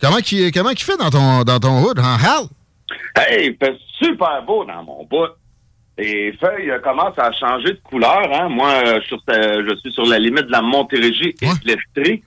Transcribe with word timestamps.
Comment 0.00 0.18
il 0.30 0.52
comment 0.52 0.70
fait 0.76 0.96
dans 0.98 1.10
ton, 1.10 1.42
dans 1.42 1.58
ton 1.58 1.82
hood, 1.82 1.98
hein, 1.98 2.16
Hal? 2.22 2.46
Hey, 3.16 3.48
il 3.48 3.56
fait 3.56 3.76
super 3.98 4.42
beau 4.46 4.64
dans 4.64 4.82
mon 4.82 5.04
bout. 5.04 5.28
Les 5.98 6.32
feuilles 6.38 6.70
commencent 6.84 7.18
à 7.18 7.32
changer 7.32 7.72
de 7.72 7.80
couleur. 7.82 8.30
Hein. 8.32 8.50
Moi, 8.50 8.70
euh, 8.86 9.00
sur, 9.08 9.18
euh, 9.30 9.64
je 9.66 9.76
suis 9.76 9.92
sur 9.92 10.04
la 10.04 10.18
limite 10.18 10.46
de 10.46 10.52
la 10.52 10.60
Montérégie 10.60 11.34
et 11.40 11.46
de 11.46 11.64
l'Estrie. 11.64 12.22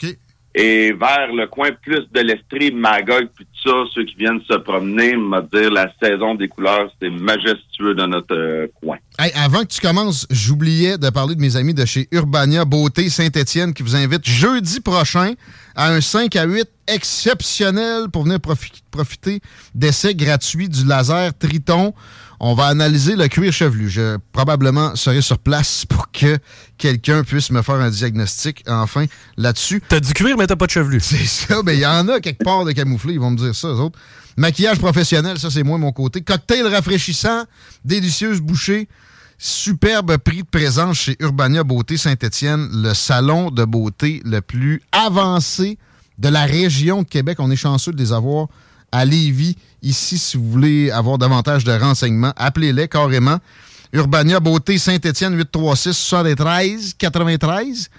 Et 0.55 0.94
vers 0.94 1.31
le 1.31 1.45
coin 1.47 1.69
plus 1.81 2.08
de 2.11 2.19
l'Estrie, 2.22 2.72
Magog, 2.72 3.30
puis 3.36 3.45
tout 3.45 3.69
ça, 3.69 3.75
ceux 3.94 4.03
qui 4.03 4.16
viennent 4.16 4.42
se 4.50 4.58
promener, 4.58 5.16
me 5.16 5.42
dire 5.55 5.69
la 5.72 5.92
saison 6.02 6.33
des 6.33 6.47
couleurs, 6.47 6.92
c'est 7.00 7.11
majestueux 7.11 7.94
dans 7.94 8.08
notre 8.08 8.36
euh, 8.36 8.67
coin. 8.81 8.97
Hey, 9.20 9.31
avant 9.36 9.59
que 9.61 9.67
tu 9.67 9.80
commences, 9.80 10.25
j'oubliais 10.31 10.97
de 10.97 11.09
parler 11.11 11.36
de 11.36 11.42
mes 11.42 11.55
amis 11.55 11.75
de 11.75 11.86
chez 11.86 12.08
Urbania 12.11 12.66
Beauté 12.66 13.09
Saint-Étienne 13.09 13.73
qui 13.75 13.83
vous 13.83 13.95
invitent 13.95 14.27
jeudi 14.27 14.80
prochain 14.80 15.33
à 15.75 15.92
un 15.92 16.02
5 16.02 16.36
à 16.36 16.45
8 16.45 16.67
exceptionnel 16.88 18.09
pour 18.11 18.23
venir 18.23 18.38
profi- 18.39 18.81
profiter 18.92 19.42
d'essais 19.75 20.16
gratuits 20.16 20.67
du 20.70 20.83
laser 20.86 21.31
Triton. 21.38 21.94
On 22.42 22.54
va 22.54 22.68
analyser 22.68 23.16
le 23.16 23.28
cuir 23.28 23.52
chevelu. 23.52 23.90
Je 23.90 24.18
probablement 24.32 24.95
serai 24.95 25.22
sur 25.22 25.40
place 25.40 25.86
pour 25.90 26.12
que 26.12 26.38
quelqu'un 26.78 27.23
puisse 27.23 27.52
me 27.52 27.62
faire 27.62 27.76
un 27.76 27.90
diagnostic 27.90 28.64
enfin 28.68 29.06
là-dessus. 29.38 29.82
T'as 29.90 30.00
du 30.00 30.14
cuir, 30.14 30.38
mais 30.38 30.48
t'as 30.48 30.56
pas 30.56 30.66
de 30.66 30.72
chevelu. 30.72 31.00
C'est 31.02 31.26
ça, 31.26 31.62
mais 31.66 31.76
il 31.76 31.82
y 31.82 31.86
en 31.86 32.08
a 32.08 32.20
quelque 32.20 32.44
part 32.44 32.64
de 32.64 32.72
camouflés, 32.72 33.14
ils 33.14 33.20
vont 33.20 33.32
me 33.32 33.38
dire 33.38 33.56
ça, 33.56 33.67
eux 33.67 33.80
autres. 33.80 34.00
Maquillage 34.38 34.80
professionnel, 34.80 35.38
ça 35.38 35.50
c'est 35.50 35.64
moi 35.64 35.78
mon 35.78 35.92
côté. 35.92 36.22
Cocktail 36.22 36.66
rafraîchissant, 36.67 37.44
délicieuse 37.84 38.40
bouchée. 38.40 38.88
Superbe 39.42 40.17
prix 40.17 40.44
de 40.44 40.48
présence 40.48 40.98
chez 40.98 41.16
Urbania 41.20 41.64
Beauté 41.64 41.95
Saint-Étienne, 41.95 42.70
le 42.73 42.94
salon 42.94 43.52
de 43.52 43.64
beauté 43.64 44.22
le 44.26 44.42
plus 44.42 44.82
avancé 44.92 45.78
de 46.17 46.28
la 46.28 46.44
région 46.44 47.04
de 47.04 47.08
Québec. 47.08 47.38
On 47.40 47.50
est 47.50 47.56
chanceux 47.56 47.94
de 47.94 47.98
les 47.98 48.12
avoir 48.12 48.48
à 48.92 49.06
Lévis. 49.06 49.56
Ici, 49.82 50.18
si 50.18 50.38
vous 50.38 50.50
voulez 50.50 50.92
avoir 50.92 51.18
davantage 51.18 51.64
de 51.64 51.72
renseignements, 51.72 52.34
appelez-les 52.36 52.88
carrément. 52.88 53.39
Urbania 53.92 54.39
Beauté 54.39 54.77
Saint-Étienne 54.77 55.36
836 55.36 55.94
73 55.94 56.94
93. 56.98 57.89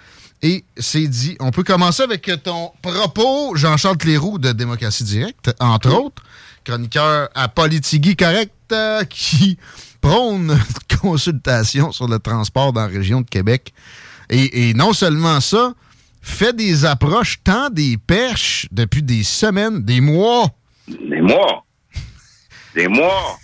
Et 0.43 0.65
c'est 0.77 1.07
dit. 1.07 1.37
On 1.41 1.51
peut 1.51 1.65
commencer 1.65 2.03
avec 2.03 2.31
ton 2.43 2.73
propos, 2.81 3.55
Jean-Charles 3.57 3.99
Cléroux 3.99 4.39
de 4.39 4.53
Démocratie 4.53 5.05
Directe, 5.05 5.55
entre 5.61 5.93
autres, 5.93 6.23
chroniqueur 6.65 7.29
à 7.35 7.49
Politigui 7.49 8.17
Correct, 8.17 8.53
euh, 8.73 9.05
qui 9.11 9.59
prône 10.01 10.53
une 10.53 10.99
consultation 10.99 11.93
sur 11.93 12.09
le 12.09 12.19
transport 12.19 12.73
dans 12.73 12.83
la 12.83 12.87
région 12.87 13.21
de 13.21 13.29
Québec. 13.29 13.75
Et, 14.31 14.71
et 14.71 14.75
non 14.75 14.93
seulement 14.93 15.41
ça, 15.41 15.75
fait 16.23 16.55
des 16.55 16.85
approches 16.85 17.41
tant 17.43 17.69
des 17.71 17.97
perches 17.99 18.67
depuis 18.73 19.03
des 19.03 19.25
semaines, 19.25 19.83
des 19.83 20.01
mois. 20.01 20.49
Des 20.99 21.21
mois. 21.21 21.65
Des 22.75 22.89
mois. 22.89 23.39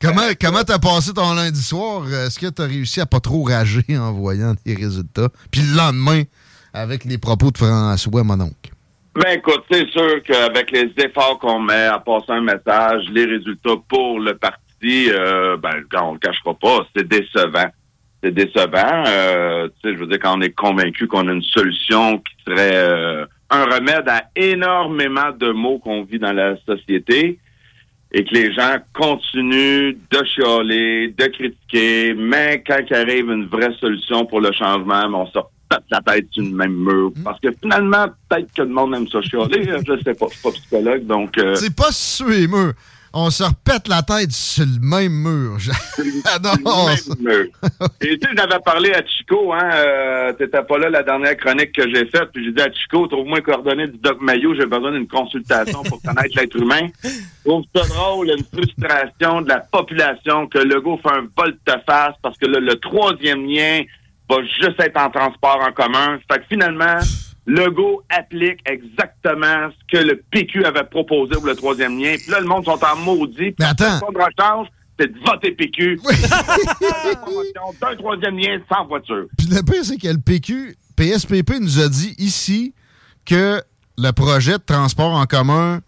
Comment 0.00 0.28
comment 0.40 0.64
t'as 0.64 0.78
passé 0.78 1.12
ton 1.12 1.34
lundi 1.34 1.62
soir? 1.62 2.04
Est-ce 2.12 2.38
que 2.38 2.48
t'as 2.48 2.66
réussi 2.66 3.00
à 3.00 3.06
pas 3.06 3.20
trop 3.20 3.44
rager 3.44 3.84
en 3.96 4.12
voyant 4.12 4.54
les 4.66 4.74
résultats? 4.74 5.28
Puis 5.50 5.62
le 5.62 5.76
lendemain, 5.76 6.22
avec 6.72 7.04
les 7.04 7.18
propos 7.18 7.50
de 7.50 7.58
François, 7.58 8.24
mon 8.24 8.40
oncle. 8.40 8.72
Ben 9.14 9.36
écoute, 9.36 9.62
c'est 9.70 9.88
sûr 9.90 10.22
qu'avec 10.24 10.70
les 10.70 10.90
efforts 10.96 11.38
qu'on 11.38 11.60
met 11.60 11.84
à 11.84 11.98
passer 11.98 12.30
un 12.30 12.40
message, 12.40 13.02
les 13.10 13.26
résultats 13.26 13.76
pour 13.88 14.18
le 14.18 14.36
parti, 14.36 15.10
euh, 15.10 15.56
ben 15.58 15.70
on 16.02 16.14
le 16.14 16.18
cachera 16.18 16.54
pas, 16.54 16.86
c'est 16.96 17.06
décevant. 17.06 17.70
C'est 18.24 18.32
décevant. 18.32 19.04
Euh, 19.06 19.68
tu 19.68 19.90
sais, 19.90 19.94
je 19.94 20.00
veux 20.00 20.06
dire, 20.06 20.18
quand 20.20 20.38
on 20.38 20.40
est 20.40 20.52
convaincu 20.52 21.08
qu'on 21.08 21.28
a 21.28 21.32
une 21.32 21.42
solution 21.42 22.18
qui 22.18 22.34
serait 22.46 22.74
euh, 22.74 23.26
un 23.52 23.64
remède 23.66 24.08
à 24.08 24.24
énormément 24.34 25.30
de 25.38 25.52
maux 25.52 25.78
qu'on 25.78 26.02
vit 26.02 26.18
dans 26.18 26.32
la 26.32 26.56
société 26.66 27.38
et 28.14 28.24
que 28.24 28.34
les 28.34 28.52
gens 28.52 28.76
continuent 28.92 29.96
de 30.10 30.24
chialer, 30.24 31.14
de 31.16 31.24
critiquer, 31.26 32.14
mais 32.14 32.62
quand 32.66 32.78
il 32.90 32.94
arrive 32.96 33.30
une 33.30 33.46
vraie 33.46 33.72
solution 33.78 34.26
pour 34.26 34.40
le 34.40 34.52
changement, 34.52 35.08
ben, 35.08 35.14
on 35.14 35.26
se 35.26 35.38
tape 35.68 35.84
la 35.90 36.00
tête 36.00 36.26
sur 36.30 36.42
le 36.44 36.50
même 36.50 36.74
mur. 36.74 37.12
Parce 37.24 37.40
que 37.40 37.48
finalement, 37.62 38.06
peut-être 38.28 38.52
que 38.52 38.62
le 38.62 38.68
monde 38.68 38.94
aime 38.94 39.08
ça 39.08 39.22
chialer, 39.22 39.62
je 39.86 40.02
sais 40.02 40.14
pas, 40.14 40.26
je 40.30 40.34
suis 40.34 40.42
pas 40.42 40.50
psychologue, 40.52 41.06
donc... 41.06 41.38
euh, 41.38 41.54
C'est 41.54 41.74
pas 41.74 41.92
sur 41.92 42.28
les 42.28 42.46
murs. 42.46 42.72
On 43.14 43.30
se 43.30 43.42
repète 43.42 43.88
la 43.88 44.02
tête 44.02 44.32
sur 44.32 44.64
le 44.64 44.80
même 44.80 45.12
mur. 45.12 45.58
J'adore 45.58 46.96
ça. 46.96 47.14
Même 47.14 47.18
mur. 47.20 47.46
Et 48.00 48.18
tu 48.18 48.28
sais, 48.28 48.34
j'avais 48.36 48.58
parlé 48.64 48.92
à 48.94 49.04
Chico, 49.04 49.52
hein, 49.52 49.70
euh, 49.74 50.32
t'étais 50.32 50.62
pas 50.62 50.78
là 50.78 50.88
la 50.88 51.02
dernière 51.02 51.36
chronique 51.36 51.72
que 51.72 51.82
j'ai 51.88 52.06
faite, 52.06 52.30
puis 52.32 52.44
j'ai 52.44 52.52
dit 52.52 52.62
à 52.62 52.72
Chico, 52.72 53.06
trouve-moi 53.06 53.38
les 53.38 53.42
coordonnées 53.42 53.88
du 53.88 53.98
Doc 53.98 54.18
Mayo, 54.22 54.54
j'ai 54.54 54.66
besoin 54.66 54.92
d'une 54.92 55.06
consultation 55.06 55.82
pour 55.82 56.00
connaître 56.00 56.36
l'être 56.36 56.56
humain. 56.56 56.88
Trouve 57.44 57.64
ça 57.74 57.86
drôle, 57.86 58.30
une 58.30 58.44
frustration 58.44 59.42
de 59.42 59.48
la 59.48 59.60
population 59.60 60.46
que 60.46 60.58
Legault 60.58 60.98
fait 61.02 61.14
un 61.14 61.26
volte-face 61.36 62.14
parce 62.22 62.38
que 62.38 62.46
là, 62.46 62.60
le 62.60 62.76
troisième 62.76 63.46
lien 63.46 63.82
va 64.30 64.36
juste 64.42 64.80
être 64.80 64.98
en 64.98 65.10
transport 65.10 65.60
en 65.60 65.72
commun. 65.72 66.18
Fait 66.30 66.38
que 66.38 66.44
finalement, 66.48 66.98
Legault 67.46 68.02
applique 68.08 68.60
exactement 68.66 69.70
ce 69.70 69.96
que 69.98 70.02
le 70.02 70.22
PQ 70.30 70.64
avait 70.64 70.84
proposé 70.84 71.32
pour 71.34 71.46
le 71.46 71.56
troisième 71.56 72.00
lien. 72.00 72.14
Puis 72.16 72.30
là, 72.30 72.40
le 72.40 72.46
monde 72.46 72.64
sont 72.64 72.78
en 72.84 72.96
maudit. 72.96 73.54
Mais 73.58 73.64
attends. 73.64 73.98
Pas 74.00 74.12
de 74.12 74.18
rechange, 74.18 74.68
c'est 74.98 75.12
de 75.12 75.18
voter 75.26 75.50
PQ. 75.52 75.96
Promotion 77.22 77.62
d'un 77.80 77.96
troisième 77.96 78.38
lien 78.38 78.60
sans 78.72 78.86
voiture. 78.86 79.26
Puis 79.36 79.48
le 79.48 79.62
pire, 79.62 79.84
c'est 79.84 79.98
que 79.98 80.08
le 80.08 80.18
PQ, 80.18 80.76
PSPP 80.96 81.60
nous 81.60 81.80
a 81.80 81.88
dit 81.88 82.14
ici 82.18 82.74
que 83.24 83.60
le 83.98 84.10
projet 84.12 84.52
de 84.52 84.64
transport 84.64 85.12
en 85.12 85.26
commun 85.26 85.80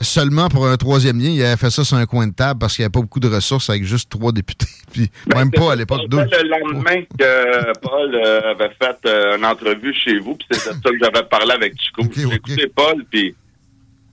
seulement 0.00 0.48
pour 0.48 0.66
un 0.66 0.76
troisième 0.76 1.18
lien, 1.20 1.30
il 1.30 1.42
avait 1.42 1.56
fait 1.56 1.70
ça 1.70 1.84
sur 1.84 1.96
un 1.96 2.06
coin 2.06 2.26
de 2.26 2.34
table 2.34 2.58
parce 2.58 2.74
qu'il 2.76 2.82
n'y 2.82 2.86
avait 2.86 2.92
pas 2.92 3.00
beaucoup 3.00 3.20
de 3.20 3.28
ressources 3.28 3.70
avec 3.70 3.84
juste 3.84 4.10
trois 4.10 4.32
députés. 4.32 4.66
Puis 4.92 5.10
même 5.34 5.50
pas 5.50 5.72
à 5.72 5.76
l'époque 5.76 6.08
deux. 6.08 6.18
Le 6.18 6.48
lendemain 6.48 7.02
que 7.18 7.78
Paul 7.80 8.14
euh, 8.14 8.52
avait 8.52 8.74
fait 8.80 8.98
euh, 9.06 9.36
une 9.36 9.44
entrevue 9.44 9.94
chez 9.94 10.18
vous, 10.18 10.34
puis 10.36 10.46
c'est 10.52 10.70
de 10.70 10.82
ça 10.82 10.90
que 10.90 10.98
j'avais 11.02 11.26
parlé 11.26 11.52
avec 11.52 11.74
Chico. 11.80 12.02
J'ai 12.14 12.34
écouté 12.34 12.72
Paul, 12.74 13.04
puis 13.10 13.34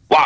wow! 0.10 0.18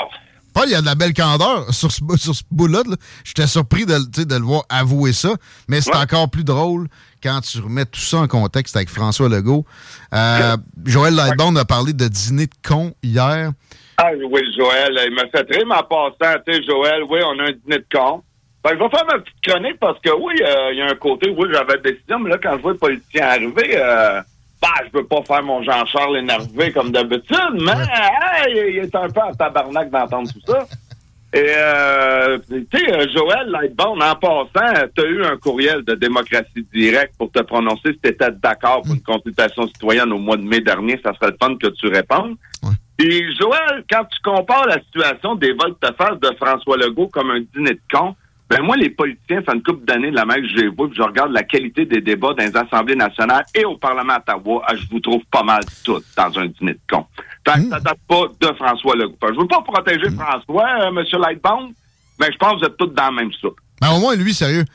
Paul, 0.53 0.63
il 0.67 0.71
y 0.71 0.75
a 0.75 0.81
de 0.81 0.87
la 0.87 0.95
belle 0.95 1.13
candeur 1.13 1.71
sur 1.71 1.91
ce, 1.91 2.01
sur 2.15 2.33
ce 2.33 2.41
bout-là. 2.49 2.81
là. 2.87 2.95
J'étais 3.23 3.45
surpris 3.45 3.85
de, 3.85 4.23
de 4.23 4.35
le 4.35 4.43
voir 4.43 4.63
avouer 4.69 5.13
ça, 5.13 5.35
mais 5.67 5.81
c'est 5.81 5.95
encore 5.95 6.31
plus 6.31 6.43
drôle 6.43 6.87
quand 7.21 7.41
tu 7.41 7.59
remets 7.59 7.85
tout 7.85 7.99
ça 7.99 8.17
en 8.17 8.27
contexte 8.27 8.75
avec 8.75 8.89
François 8.89 9.29
Legault. 9.29 9.65
Euh, 10.13 10.57
Joël 10.85 11.13
Lightbone 11.13 11.57
a 11.57 11.65
parlé 11.65 11.93
de 11.93 12.07
dîner 12.07 12.47
de 12.47 12.55
con 12.67 12.93
hier. 13.03 13.51
Ah 13.97 14.11
oui, 14.15 14.41
Joël, 14.55 14.99
il 15.07 15.13
m'a 15.15 15.27
fait 15.27 15.47
rire, 15.49 15.65
mais 15.67 15.75
en 15.75 15.83
passant, 15.83 16.39
tu 16.45 16.53
sais, 16.53 16.63
Joël, 16.63 17.03
oui, 17.09 17.19
on 17.25 17.39
a 17.39 17.43
un 17.43 17.51
dîner 17.51 17.79
de 17.79 17.85
con. 17.91 18.21
Que 18.63 18.73
je 18.73 18.79
vais 18.79 18.89
faire 18.89 19.05
ma 19.05 19.19
petite 19.19 19.41
chronique 19.47 19.79
parce 19.79 19.99
que 20.01 20.09
oui, 20.09 20.35
euh, 20.41 20.71
il 20.73 20.77
y 20.77 20.81
a 20.81 20.87
un 20.87 20.95
côté, 20.95 21.29
oui, 21.29 21.47
j'avais 21.51 21.79
décision, 21.79 22.19
mais 22.19 22.31
là, 22.31 22.37
quand 22.41 22.57
je 22.57 22.61
vois 22.61 22.73
le 22.73 22.77
politicien 22.77 23.25
arriver, 23.25 23.75
euh, 23.75 24.21
bah, 24.61 24.67
je 24.85 24.97
veux 24.97 25.05
pas 25.05 25.21
faire 25.23 25.41
mon 25.43 25.63
Jean-Charles 25.63 26.17
énervé 26.17 26.71
comme 26.73 26.91
d'habitude, 26.91 27.53
mais 27.53 27.71
hey, 27.71 28.73
il 28.73 28.77
est 28.79 28.95
un 28.95 29.09
peu 29.09 29.21
en 29.21 29.33
tabarnak 29.33 29.89
d'entendre 29.89 30.29
tout 30.31 30.41
ça. 30.45 30.65
Et, 31.33 31.45
euh, 31.57 32.37
tu 32.49 32.67
sais, 32.71 32.93
euh, 32.93 33.05
Joël 33.13 33.49
Lightbone, 33.49 34.01
en 34.01 34.15
passant, 34.15 34.87
tu 34.95 35.01
as 35.01 35.07
eu 35.07 35.23
un 35.23 35.37
courriel 35.37 35.83
de 35.83 35.93
démocratie 35.95 36.65
directe 36.73 37.13
pour 37.17 37.31
te 37.31 37.41
prononcer 37.41 37.93
si 37.93 37.99
tu 37.99 38.09
étais 38.09 38.31
d'accord 38.31 38.81
pour 38.83 38.95
une 38.95 39.01
consultation 39.01 39.67
citoyenne 39.67 40.11
au 40.13 40.17
mois 40.17 40.37
de 40.37 40.43
mai 40.43 40.61
dernier. 40.61 40.99
Ça 41.03 41.13
serait 41.13 41.31
le 41.31 41.37
fun 41.39 41.55
que 41.57 41.67
tu 41.67 41.87
répondes. 41.87 42.35
Et 42.99 43.25
Joël, 43.39 43.83
quand 43.89 44.05
tu 44.05 44.19
compares 44.23 44.65
la 44.65 44.81
situation 44.81 45.35
des 45.35 45.53
votes 45.53 45.79
de 45.81 46.35
François 46.35 46.77
Legault 46.77 47.07
comme 47.07 47.29
un 47.29 47.41
dîner 47.41 47.73
de 47.73 47.81
con, 47.91 48.15
ben 48.49 48.61
moi, 48.61 48.77
les 48.77 48.89
politiciens, 48.89 49.41
ça 49.45 49.53
une 49.53 49.61
couple 49.61 49.85
d'années 49.85 50.09
de 50.09 50.15
la 50.15 50.25
même 50.25 50.41
que 50.41 50.67
vois, 50.69 50.87
puis 50.87 50.97
je 50.97 51.03
regarde 51.03 51.31
la 51.33 51.43
qualité 51.43 51.85
des 51.85 51.99
débats 51.99 52.33
dans 52.33 52.45
les 52.45 52.55
assemblées 52.55 52.95
nationales 52.95 53.43
et 53.53 53.65
au 53.65 53.77
Parlement 53.77 54.15
Ottawa, 54.15 54.63
ah, 54.65 54.73
je 54.75 54.87
vous 54.89 55.01
trouve 55.01 55.21
pas 55.29 55.43
mal 55.43 55.61
tout 55.83 56.01
dans 56.15 56.39
un 56.39 56.45
dîner 56.47 56.73
de 56.73 56.79
con. 56.89 57.05
Fait 57.45 57.61
que 57.61 57.69
ça 57.69 57.79
date 57.79 57.99
pas 58.07 58.23
de 58.39 58.55
François 58.55 58.95
Legault. 58.95 59.17
Je 59.21 59.39
veux 59.39 59.47
pas 59.47 59.61
protéger 59.61 60.09
François, 60.11 60.67
euh, 60.81 60.87
M. 60.87 61.03
Lightbound, 61.21 61.73
mais 62.19 62.31
je 62.31 62.37
pense 62.37 62.53
que 62.53 62.59
vous 62.59 62.65
êtes 62.65 62.77
tous 62.77 62.87
dans 62.87 63.03
la 63.03 63.11
même 63.11 63.31
soupe. 63.33 63.59
Ben 63.81 63.91
au 63.91 63.99
moins, 63.99 64.15
lui, 64.15 64.33
sérieux, 64.33 64.65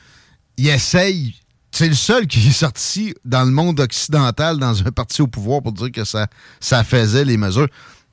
il 0.57 0.67
essaye. 0.69 1.35
C'est 1.71 1.87
le 1.87 1.95
seul 1.95 2.27
qui 2.27 2.37
est 2.47 2.51
sorti 2.51 3.15
dans 3.25 3.43
le 3.43 3.51
monde 3.51 3.79
occidental, 3.79 4.59
dans 4.59 4.79
un 4.79 4.91
parti 4.91 5.23
au 5.23 5.27
pouvoir, 5.27 5.63
pour 5.63 5.71
dire 5.71 5.91
que 5.91 6.03
ça, 6.03 6.27
ça 6.59 6.83
faisait 6.83 7.25
les 7.25 7.37
mesures. 7.37 7.67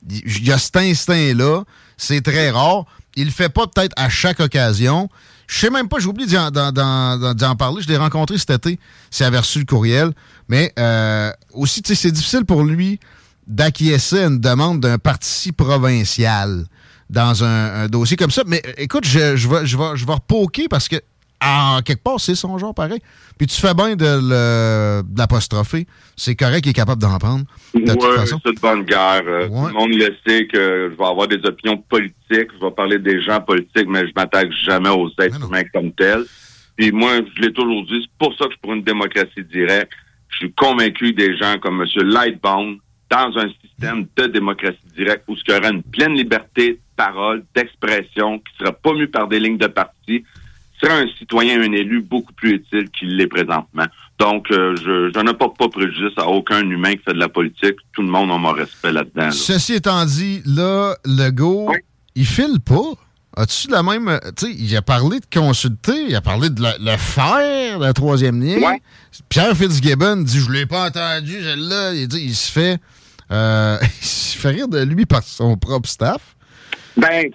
Il 0.08 0.47
y 0.47 0.52
a 0.52 0.58
cet 0.58 0.76
instinct-là. 0.76 1.64
C'est 1.97 2.23
très 2.23 2.50
rare. 2.50 2.85
Il 3.17 3.26
le 3.26 3.31
fait 3.31 3.49
pas 3.49 3.67
peut-être 3.67 3.93
à 3.97 4.08
chaque 4.08 4.41
occasion. 4.41 5.08
Je 5.47 5.58
sais 5.58 5.70
même 5.70 5.88
pas, 5.88 5.99
j'ai 5.99 6.06
oublié 6.06 6.29
d'en 6.31 7.56
parler. 7.56 7.82
Je 7.82 7.88
l'ai 7.88 7.97
rencontré 7.97 8.38
cet 8.38 8.50
été. 8.50 8.79
C'est 9.11 9.25
avait 9.25 9.41
le 9.41 9.64
courriel. 9.64 10.12
Mais 10.49 10.73
euh, 10.79 11.32
aussi, 11.52 11.82
tu 11.82 11.94
sais, 11.94 12.02
c'est 12.02 12.12
difficile 12.12 12.44
pour 12.44 12.62
lui 12.62 13.00
d'acquiescer 13.47 14.20
à 14.20 14.26
une 14.26 14.38
demande 14.38 14.81
d'un 14.81 14.99
parti 14.99 15.50
provincial 15.50 16.67
dans 17.11 17.43
un, 17.43 17.88
dossier 17.88 18.17
comme 18.17 18.31
ça. 18.31 18.43
Mais 18.47 18.62
écoute, 18.79 19.05
je, 19.05 19.19
vais, 19.19 19.67
je, 19.67 19.76
je 19.94 20.06
vais 20.06 20.12
repoker 20.12 20.69
parce 20.70 20.88
que 20.88 20.97
en 21.42 21.81
quelque 21.82 22.02
part, 22.02 22.20
c'est 22.20 22.34
son 22.34 22.58
genre 22.58 22.75
pareil. 22.75 23.00
Puis 23.38 23.46
tu 23.46 23.60
fais 23.60 23.72
bien 23.75 23.96
de 23.96 25.16
l'apostropher. 25.16 25.87
C'est 26.16 26.34
correct 26.34 26.62
qu'il 26.62 26.70
est 26.70 26.75
capable 26.75 27.00
d'en 27.00 27.19
prendre. 27.19 27.44
Oui, 27.75 27.82
c'est 27.87 28.34
de 28.34 28.60
bonne 28.60 28.82
guerre. 28.84 29.22
Euh, 29.26 29.48
tout 29.48 29.66
le 29.66 29.72
monde 29.72 29.94
le 29.94 30.14
sait 30.26 30.46
que 30.46 30.90
je 30.92 30.96
vais 30.96 31.06
avoir 31.06 31.26
des 31.28 31.40
opinions 31.44 31.78
politiques. 31.78 32.14
Je 32.31 32.64
vais 32.64 32.70
parler 32.70 32.98
des 32.98 33.22
gens 33.22 33.40
politiques, 33.40 33.88
mais 33.88 34.06
je 34.06 34.12
m'attaque 34.14 34.50
jamais 34.64 34.90
aux 34.90 35.10
êtres 35.19 35.42
humains 35.42 35.64
comme 35.72 35.92
tels. 35.92 36.25
Puis 36.76 36.92
moi, 36.92 37.20
je 37.34 37.42
l'ai 37.42 37.52
toujours 37.52 37.84
dit, 37.87 38.00
c'est 38.02 38.19
pour 38.19 38.34
ça 38.37 38.44
que 38.44 38.50
je 38.50 38.56
suis 38.56 38.60
pour 38.60 38.75
une 38.75 38.82
démocratie 38.82 39.44
directe. 39.50 39.92
Je 40.28 40.37
suis 40.37 40.52
convaincu 40.52 41.12
des 41.12 41.37
gens 41.37 41.58
comme 41.58 41.82
M. 41.82 41.88
Lightbound 42.04 42.78
dans 43.10 43.38
un 43.38 43.48
système 43.62 44.06
de 44.16 44.26
démocratie 44.26 44.78
directe 44.96 45.25
où 45.28 45.34
il 45.34 45.52
y 45.52 45.56
aura 45.56 45.70
une 45.70 45.82
pleine 45.82 46.12
liberté 46.12 46.72
de 46.75 46.78
parole, 46.96 47.44
d'expression, 47.54 48.38
qui 48.38 48.56
sera 48.58 48.72
pas 48.72 48.92
mue 48.92 49.08
par 49.08 49.26
des 49.26 49.40
lignes 49.40 49.58
de 49.58 49.66
parti 49.66 50.25
serait 50.81 51.03
un 51.03 51.06
citoyen, 51.19 51.61
un 51.61 51.73
élu 51.73 52.00
beaucoup 52.00 52.32
plus 52.32 52.55
utile 52.55 52.91
qu'il 52.91 53.17
l'est 53.17 53.27
présentement. 53.27 53.87
Donc, 54.19 54.50
euh, 54.50 54.77
je, 54.77 55.11
je 55.15 55.21
n'apporte 55.21 55.56
pas 55.56 55.69
préjudice 55.69 56.17
à 56.19 56.27
aucun 56.27 56.61
humain 56.69 56.93
qui 56.93 57.03
fait 57.05 57.15
de 57.15 57.19
la 57.19 57.29
politique. 57.29 57.77
Tout 57.93 58.03
le 58.03 58.09
monde 58.09 58.31
a 58.31 58.37
mon 58.37 58.53
respect 58.53 58.93
là-dedans. 58.93 59.31
Ceci 59.31 59.75
étant 59.75 60.05
dit, 60.05 60.43
là, 60.44 60.94
le 61.05 61.31
go, 61.31 61.73
il 62.15 62.27
file 62.27 62.61
pas. 62.61 62.94
As-tu 63.37 63.71
la 63.71 63.82
même. 63.82 64.09
Euh, 64.09 64.19
tu 64.37 64.47
sais, 64.47 64.53
il 64.59 64.77
a 64.77 64.82
parlé 64.82 65.21
de 65.21 65.27
consulter, 65.32 66.06
il 66.09 66.17
a 66.17 66.21
parlé 66.21 66.50
de 66.50 66.61
le, 66.61 66.97
faire, 66.97 67.79
la 67.79 67.93
troisième 67.93 68.43
ligne. 68.43 68.67
Pierre 69.29 69.56
Fitzgibbon 69.56 70.17
dit 70.17 70.41
Je 70.41 70.50
l'ai 70.50 70.67
pas 70.67 70.88
entendu, 70.88 71.38
l'ai. 71.41 72.03
Il 72.03 72.09
dit 72.09 72.25
il 72.25 72.35
se 72.35 72.50
fait. 72.50 72.79
Euh, 73.31 73.79
il 73.83 74.06
se 74.06 74.37
fait 74.37 74.50
rire 74.50 74.69
de 74.69 74.83
lui 74.83 75.06
par 75.06 75.23
son 75.23 75.56
propre 75.56 75.88
staff. 75.88 76.35
Ben, 76.97 77.31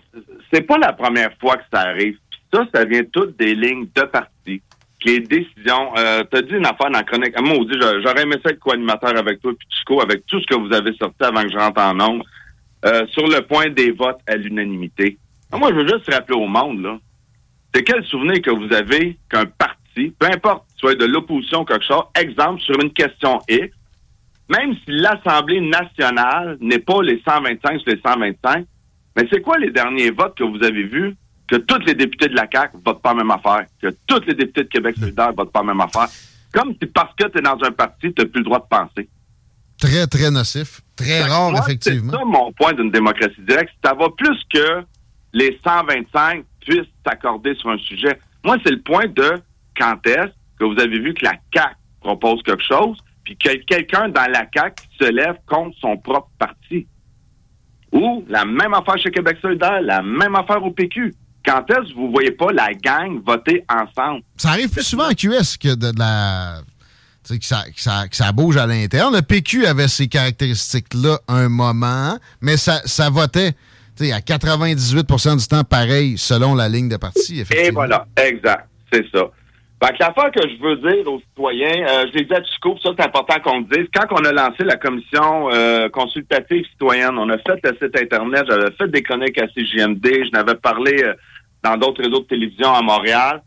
c'est 0.53 0.61
pas 0.61 0.77
la 0.77 0.91
première 0.91 1.31
fois 1.39 1.55
que 1.55 1.63
ça 1.73 1.81
arrive. 1.81 2.17
Ça, 2.55 2.65
ça 2.73 2.85
vient 2.85 3.03
toutes 3.11 3.37
des 3.37 3.53
lignes 3.53 3.87
de 3.93 4.01
parti. 4.03 4.61
Les 5.03 5.19
décisions, 5.19 5.91
euh, 5.97 6.23
t'as 6.23 6.41
dit 6.41 6.53
une 6.53 6.65
affaire 6.65 6.89
dans 6.89 6.99
la 6.99 7.03
chronique. 7.03 7.33
Ah, 7.35 7.41
moi, 7.41 7.57
j'aurais 7.69 8.23
aimé 8.23 8.37
ça 8.43 8.51
être 8.51 8.59
co-animateur 8.59 9.15
avec 9.17 9.41
toi, 9.41 9.51
puis 9.53 9.99
avec 10.01 10.25
tout 10.25 10.39
ce 10.39 10.47
que 10.47 10.55
vous 10.55 10.73
avez 10.73 10.95
sorti 10.95 11.21
avant 11.21 11.43
que 11.43 11.51
je 11.51 11.57
rentre 11.57 11.81
en 11.81 11.93
nombre, 11.93 12.25
euh, 12.85 13.05
sur 13.07 13.27
le 13.27 13.41
point 13.41 13.69
des 13.69 13.91
votes 13.91 14.19
à 14.25 14.37
l'unanimité. 14.37 15.17
Ah, 15.51 15.57
moi, 15.57 15.69
je 15.71 15.75
veux 15.75 15.87
juste 15.87 16.11
rappeler 16.11 16.37
au 16.37 16.47
monde, 16.47 16.81
là, 16.81 16.97
c'est 17.73 17.83
quel 17.83 18.03
souvenir 18.05 18.41
que 18.41 18.51
vous 18.51 18.73
avez 18.73 19.17
qu'un 19.29 19.45
parti, 19.45 20.13
peu 20.17 20.27
importe, 20.27 20.63
soit 20.77 20.95
de 20.95 21.05
l'opposition 21.05 21.61
ou 21.61 21.65
quelque 21.65 21.85
chose, 21.85 22.03
exemple, 22.17 22.61
sur 22.61 22.81
une 22.81 22.91
question 22.91 23.39
X, 23.49 23.75
même 24.49 24.75
si 24.75 24.91
l'Assemblée 24.91 25.59
nationale 25.59 26.57
n'est 26.61 26.79
pas 26.79 27.01
les 27.03 27.21
125 27.27 27.81
sur 27.81 27.91
les 27.91 28.01
125, 28.01 28.65
mais 29.17 29.27
c'est 29.29 29.41
quoi 29.41 29.57
les 29.57 29.71
derniers 29.71 30.09
votes 30.09 30.35
que 30.35 30.43
vous 30.45 30.63
avez 30.63 30.83
vus 30.83 31.15
que 31.47 31.57
tous 31.57 31.79
les 31.85 31.93
députés 31.93 32.27
de 32.27 32.35
la 32.35 32.47
CAQ 32.51 32.77
votent 32.83 33.01
pas 33.01 33.13
la 33.13 33.23
même 33.23 33.31
affaire, 33.31 33.65
que 33.81 33.87
tous 34.07 34.21
les 34.27 34.33
députés 34.33 34.63
de 34.63 34.69
Québec 34.69 34.95
solidaire 34.99 35.33
votent 35.33 35.51
pas 35.51 35.59
la 35.61 35.67
même 35.67 35.81
affaire. 35.81 36.07
Comme 36.51 36.73
si 36.81 36.87
parce 36.87 37.13
que 37.15 37.27
tu 37.27 37.37
es 37.37 37.41
dans 37.41 37.57
un 37.63 37.71
parti, 37.71 38.13
tu 38.13 38.21
n'as 38.21 38.29
plus 38.29 38.39
le 38.39 38.45
droit 38.45 38.59
de 38.59 38.67
penser. 38.69 39.09
Très, 39.79 40.07
très 40.07 40.31
nocif. 40.31 40.81
Très 40.95 41.23
rare, 41.23 41.53
effectivement. 41.57 42.13
C'est 42.13 42.19
ça 42.19 42.25
mon 42.25 42.51
point 42.53 42.73
d'une 42.73 42.91
démocratie 42.91 43.41
directe. 43.41 43.73
Ça 43.83 43.93
va 43.93 44.07
plus 44.17 44.39
que 44.51 44.83
les 45.33 45.59
125 45.63 46.45
puissent 46.61 46.81
s'accorder 47.05 47.53
sur 47.55 47.69
un 47.69 47.77
sujet. 47.77 48.19
Moi, 48.43 48.57
c'est 48.63 48.71
le 48.71 48.81
point 48.81 49.05
de 49.07 49.41
quand 49.77 49.99
est-ce 50.07 50.31
que 50.57 50.63
vous 50.63 50.79
avez 50.79 50.99
vu 50.99 51.13
que 51.13 51.25
la 51.25 51.33
CAQ 51.53 51.75
propose 51.99 52.41
quelque 52.43 52.63
chose, 52.63 52.97
puis 53.25 53.35
que 53.35 53.53
quelqu'un 53.65 54.07
dans 54.09 54.31
la 54.31 54.45
CAQ 54.53 54.83
se 54.99 55.11
lève 55.11 55.35
contre 55.45 55.77
son 55.79 55.97
propre 55.97 56.29
parti. 56.39 56.87
Ou 57.91 58.23
la 58.29 58.45
même 58.45 58.73
affaire 58.73 58.97
chez 58.97 59.11
Québec 59.11 59.37
solidaire, 59.41 59.81
la 59.81 60.01
même 60.01 60.35
affaire 60.35 60.63
au 60.63 60.71
PQ 60.71 61.13
quand 61.45 61.63
est-ce 61.69 61.93
que 61.93 61.95
vous 61.95 62.11
voyez 62.11 62.31
pas 62.31 62.51
la 62.51 62.73
gang 62.73 63.21
voter 63.25 63.63
ensemble? 63.69 64.21
Ça 64.37 64.49
arrive 64.49 64.69
plus 64.69 64.83
souvent 64.83 65.09
en 65.09 65.13
QS 65.13 65.57
que 65.59 65.75
de, 65.75 65.91
la. 65.97 66.61
Que 67.27 67.43
ça, 67.43 67.63
que, 68.07 68.15
ça, 68.15 68.31
bouge 68.31 68.57
à 68.57 68.67
l'intérieur. 68.67 69.11
Le 69.11 69.21
PQ 69.21 69.65
avait 69.65 69.87
ces 69.87 70.07
caractéristiques-là 70.07 71.17
un 71.27 71.49
moment, 71.49 72.17
mais 72.41 72.55
ça, 72.55 72.81
ça 72.85 73.09
votait 73.09 73.55
à 74.01 74.19
98% 74.19 75.37
du 75.37 75.47
temps 75.47 75.63
pareil 75.63 76.17
selon 76.17 76.53
la 76.53 76.69
ligne 76.69 76.89
de 76.89 76.97
parti. 76.97 77.43
Et 77.51 77.71
voilà, 77.71 78.05
exact, 78.17 78.67
c'est 78.91 79.05
ça. 79.11 79.23
Fait 79.83 79.93
que 79.93 79.99
l'affaire 79.99 80.31
que 80.31 80.41
je 80.41 80.61
veux 80.61 80.75
dire 80.77 81.11
aux 81.11 81.19
citoyens, 81.19 81.85
euh, 81.87 82.05
je 82.07 82.17
l'ai 82.17 82.25
dit 82.25 82.33
à 82.33 82.41
Chico, 82.43 82.77
ça 82.81 82.91
c'est 82.97 83.05
important 83.05 83.39
qu'on 83.43 83.59
le 83.59 83.65
dise, 83.65 83.87
quand 83.93 84.07
on 84.11 84.23
a 84.23 84.31
lancé 84.31 84.63
la 84.63 84.77
commission 84.77 85.49
euh, 85.51 85.89
consultative 85.89 86.65
citoyenne, 86.71 87.17
on 87.17 87.29
a 87.29 87.37
fait 87.39 87.59
le 87.61 87.71
site 87.81 88.01
Internet, 88.01 88.45
j'avais 88.47 88.71
fait 88.77 88.87
des 88.87 89.03
chroniques 89.03 89.37
à 89.37 89.47
CGMD, 89.49 90.03
je 90.03 90.31
n'avais 90.31 90.55
parlé... 90.55 91.03
Euh, 91.03 91.13
dans 91.65 91.77
d'autres 91.77 92.03
réseaux 92.03 92.19
de 92.19 92.27
télévision 92.27 92.73
à 92.73 92.81
Montréal. 92.81 93.41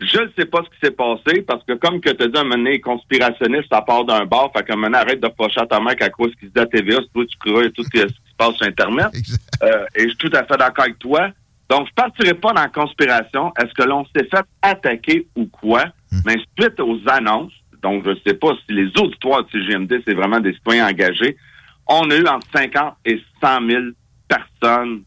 Je 0.00 0.18
ne 0.18 0.28
sais 0.36 0.44
pas 0.44 0.58
ce 0.64 0.70
qui 0.70 0.80
s'est 0.82 0.90
passé 0.90 1.42
parce 1.42 1.62
que 1.64 1.74
comme 1.74 2.00
que 2.00 2.10
tu 2.10 2.22
as 2.24 2.26
dit 2.26 2.38
un 2.38 2.44
moment 2.44 2.76
conspirationniste 2.82 3.72
à 3.72 3.80
part 3.80 4.04
d'un 4.04 4.26
bar, 4.26 4.50
fait 4.54 4.64
qu'un 4.64 4.76
moment 4.76 4.98
arrête 4.98 5.20
de 5.20 5.28
pocher 5.28 5.60
à 5.60 5.66
ta 5.66 5.78
mère 5.80 5.94
qu'à 5.94 6.10
cause 6.10 6.32
qui 6.40 6.46
se 6.46 6.50
dit 6.50 6.60
à 6.60 6.66
TVA, 6.66 6.98
c'est 7.00 7.12
toi 7.12 7.24
tu 7.26 7.38
crois 7.38 7.70
tout 7.70 7.84
ce 7.84 7.90
qui 7.90 7.98
se 7.98 8.14
passe 8.36 8.54
sur 8.56 8.66
Internet. 8.66 9.08
Euh, 9.62 9.86
et 9.94 10.02
je 10.02 10.08
suis 10.08 10.18
tout 10.18 10.30
à 10.34 10.44
fait 10.44 10.58
d'accord 10.58 10.84
avec 10.84 10.98
toi. 10.98 11.28
Donc, 11.70 11.86
je 11.88 11.94
partirai 11.94 12.34
pas 12.34 12.52
dans 12.52 12.60
la 12.60 12.68
conspiration. 12.68 13.50
Est-ce 13.58 13.72
que 13.72 13.88
l'on 13.88 14.04
s'est 14.06 14.28
fait 14.28 14.44
attaquer 14.60 15.26
ou 15.36 15.46
quoi? 15.46 15.84
Hmm. 16.10 16.18
Mais 16.26 16.36
suite 16.58 16.78
aux 16.80 16.98
annonces, 17.06 17.52
donc 17.82 18.04
je 18.04 18.10
ne 18.10 18.16
sais 18.26 18.34
pas 18.34 18.48
si 18.66 18.74
les 18.74 18.88
auditoires 19.00 19.44
de 19.44 19.50
CGMD, 19.50 20.02
c'est 20.06 20.12
vraiment 20.12 20.40
des 20.40 20.52
citoyens 20.52 20.88
engagés, 20.88 21.38
on 21.86 22.10
a 22.10 22.16
eu 22.16 22.26
entre 22.26 22.46
50 22.54 22.96
et 23.06 23.22
100 23.40 23.66
000 23.66 23.82
personnes 24.28 25.04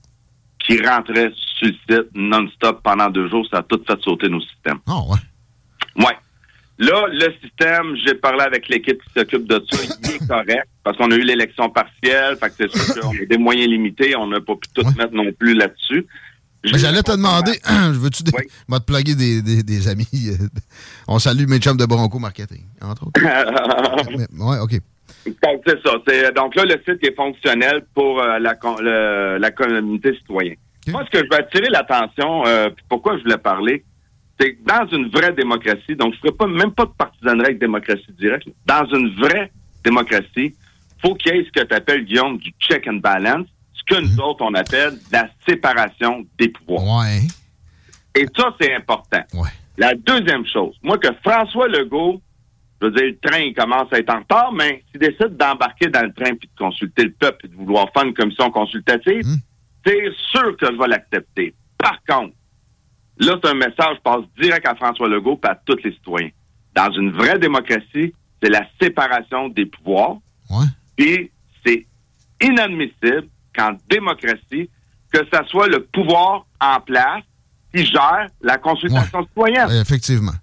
qui 0.67 0.85
rentraient 0.85 1.31
sur 1.57 1.67
le 1.67 1.73
site 1.73 2.09
non-stop 2.13 2.81
pendant 2.83 3.09
deux 3.09 3.29
jours. 3.29 3.47
Ça 3.49 3.59
a 3.59 3.63
tout 3.63 3.81
fait 3.87 3.99
sauter 4.01 4.29
nos 4.29 4.41
systèmes. 4.41 4.79
Oh, 4.87 5.05
ouais. 5.09 6.03
Ouais. 6.05 6.17
Là, 6.79 7.07
le 7.09 7.33
système, 7.41 7.95
j'ai 8.05 8.13
parlé 8.13 8.41
avec 8.41 8.67
l'équipe 8.67 9.01
qui 9.01 9.13
s'occupe 9.17 9.47
de 9.47 9.63
ça, 9.71 9.77
il 9.83 10.11
est 10.11 10.27
correct, 10.27 10.67
parce 10.83 10.95
qu'on 10.95 11.09
a 11.09 11.15
eu 11.15 11.23
l'élection 11.23 11.69
partielle, 11.71 12.37
fait 12.37 12.49
que 12.49 12.55
c'est 12.55 12.93
sûr 12.93 13.01
qu'on 13.01 13.15
a 13.15 13.25
des 13.27 13.37
moyens 13.39 13.67
limités, 13.67 14.15
on 14.15 14.27
n'a 14.27 14.39
pas 14.41 14.53
pu 14.55 14.69
tout 14.75 14.83
mettre 14.95 15.11
non 15.13 15.31
plus 15.31 15.55
là-dessus. 15.55 16.05
J'allais 16.63 17.01
te 17.01 17.11
demander, 17.11 17.59
veux-tu 17.93 18.23
des, 18.23 18.31
te 18.69 18.79
plugger 18.85 19.15
des, 19.15 19.63
des, 19.63 19.87
amis? 19.87 20.07
On 21.07 21.17
salue 21.17 21.47
mes 21.47 21.59
chums 21.59 21.77
de 21.77 21.85
Bronco 21.85 22.19
Marketing, 22.19 22.63
entre 22.81 23.07
autres. 23.07 23.21
ouais, 24.37 24.59
OK. 24.59 24.79
Donc, 25.43 25.61
c'est 25.65 25.81
ça. 25.81 26.31
donc 26.31 26.55
là, 26.55 26.63
le 26.65 26.81
site 26.87 27.03
est 27.03 27.15
fonctionnel 27.15 27.85
pour 27.93 28.21
euh, 28.21 28.39
la, 28.39 29.37
la 29.37 29.51
communauté 29.51 30.15
citoyenne. 30.15 30.57
Moi, 30.87 31.03
ce 31.05 31.09
que 31.19 31.25
je 31.25 31.29
veux 31.29 31.39
attirer 31.39 31.67
l'attention, 31.69 32.45
euh, 32.45 32.69
pourquoi 32.89 33.17
je 33.17 33.23
voulais 33.23 33.37
parler, 33.37 33.83
c'est 34.39 34.55
que 34.55 34.63
dans 34.63 34.87
une 34.95 35.09
vraie 35.09 35.33
démocratie, 35.33 35.95
donc 35.95 36.13
je 36.13 36.17
ne 36.17 36.21
ferai 36.21 36.31
pas, 36.31 36.47
même 36.47 36.71
pas 36.71 36.85
de 36.85 36.91
partisanerie 36.97 37.47
avec 37.47 37.59
démocratie 37.59 38.11
directe, 38.17 38.47
dans 38.65 38.85
une 38.85 39.09
vraie 39.15 39.51
démocratie, 39.83 40.55
faut 41.01 41.15
qu'il 41.15 41.35
y 41.35 41.39
ait 41.39 41.45
ce 41.45 41.51
que 41.61 41.65
tu 41.65 41.75
appelles, 41.75 42.05
Guillaume, 42.05 42.37
du 42.37 42.53
check 42.59 42.87
and 42.87 42.95
balance, 42.95 43.47
ce 43.73 43.95
que 43.95 44.01
nous 44.01 44.19
autres, 44.19 44.43
on 44.43 44.53
appelle 44.53 44.93
la 45.11 45.27
séparation 45.47 46.25
des 46.37 46.49
pouvoirs. 46.49 47.05
Ouais. 47.05 47.21
Et 48.15 48.25
ça, 48.35 48.55
c'est 48.59 48.73
important. 48.73 49.21
Ouais. 49.33 49.49
La 49.77 49.93
deuxième 49.93 50.45
chose, 50.47 50.75
moi, 50.81 50.97
que 50.97 51.09
François 51.23 51.67
Legault 51.67 52.21
je 52.81 52.87
veux 52.87 52.91
dire, 52.91 53.05
le 53.05 53.17
train 53.17 53.53
commence 53.53 53.91
à 53.91 53.99
être 53.99 54.13
en 54.13 54.19
retard, 54.19 54.51
mais 54.53 54.83
s'il 54.91 54.99
décide 54.99 55.35
d'embarquer 55.35 55.87
dans 55.87 56.03
le 56.03 56.13
train 56.13 56.35
puis 56.35 56.47
de 56.47 56.57
consulter 56.57 57.05
le 57.05 57.11
peuple 57.11 57.45
et 57.45 57.49
de 57.49 57.55
vouloir 57.55 57.87
faire 57.91 58.03
une 58.03 58.13
commission 58.13 58.51
consultative, 58.51 59.25
hmm. 59.25 59.37
c'est 59.85 60.11
sûr 60.31 60.55
que 60.57 60.67
je 60.67 60.77
vais 60.77 60.87
l'accepter. 60.87 61.55
Par 61.77 61.97
contre, 62.07 62.35
là, 63.19 63.35
c'est 63.41 63.49
un 63.49 63.55
message 63.55 63.95
qui 63.95 64.01
passe 64.03 64.23
direct 64.39 64.67
à 64.67 64.75
François 64.75 65.07
Legault 65.07 65.39
et 65.43 65.47
à 65.47 65.55
tous 65.65 65.77
les 65.83 65.91
citoyens. 65.91 66.29
Dans 66.75 66.91
une 66.91 67.11
vraie 67.11 67.39
démocratie, 67.39 68.13
c'est 68.41 68.49
la 68.49 68.67
séparation 68.79 69.49
des 69.49 69.65
pouvoirs. 69.65 70.17
Ouais. 70.49 70.65
Et 70.99 71.31
c'est 71.65 71.85
inadmissible 72.41 73.27
qu'en 73.55 73.71
démocratie, 73.89 74.69
que 75.11 75.19
ce 75.31 75.47
soit 75.47 75.67
le 75.67 75.83
pouvoir 75.85 76.45
en 76.61 76.79
place 76.81 77.23
qui 77.73 77.85
gère 77.85 78.27
la 78.41 78.57
consultation 78.57 79.25
citoyenne. 79.25 79.69
Effectivement. 79.81 80.33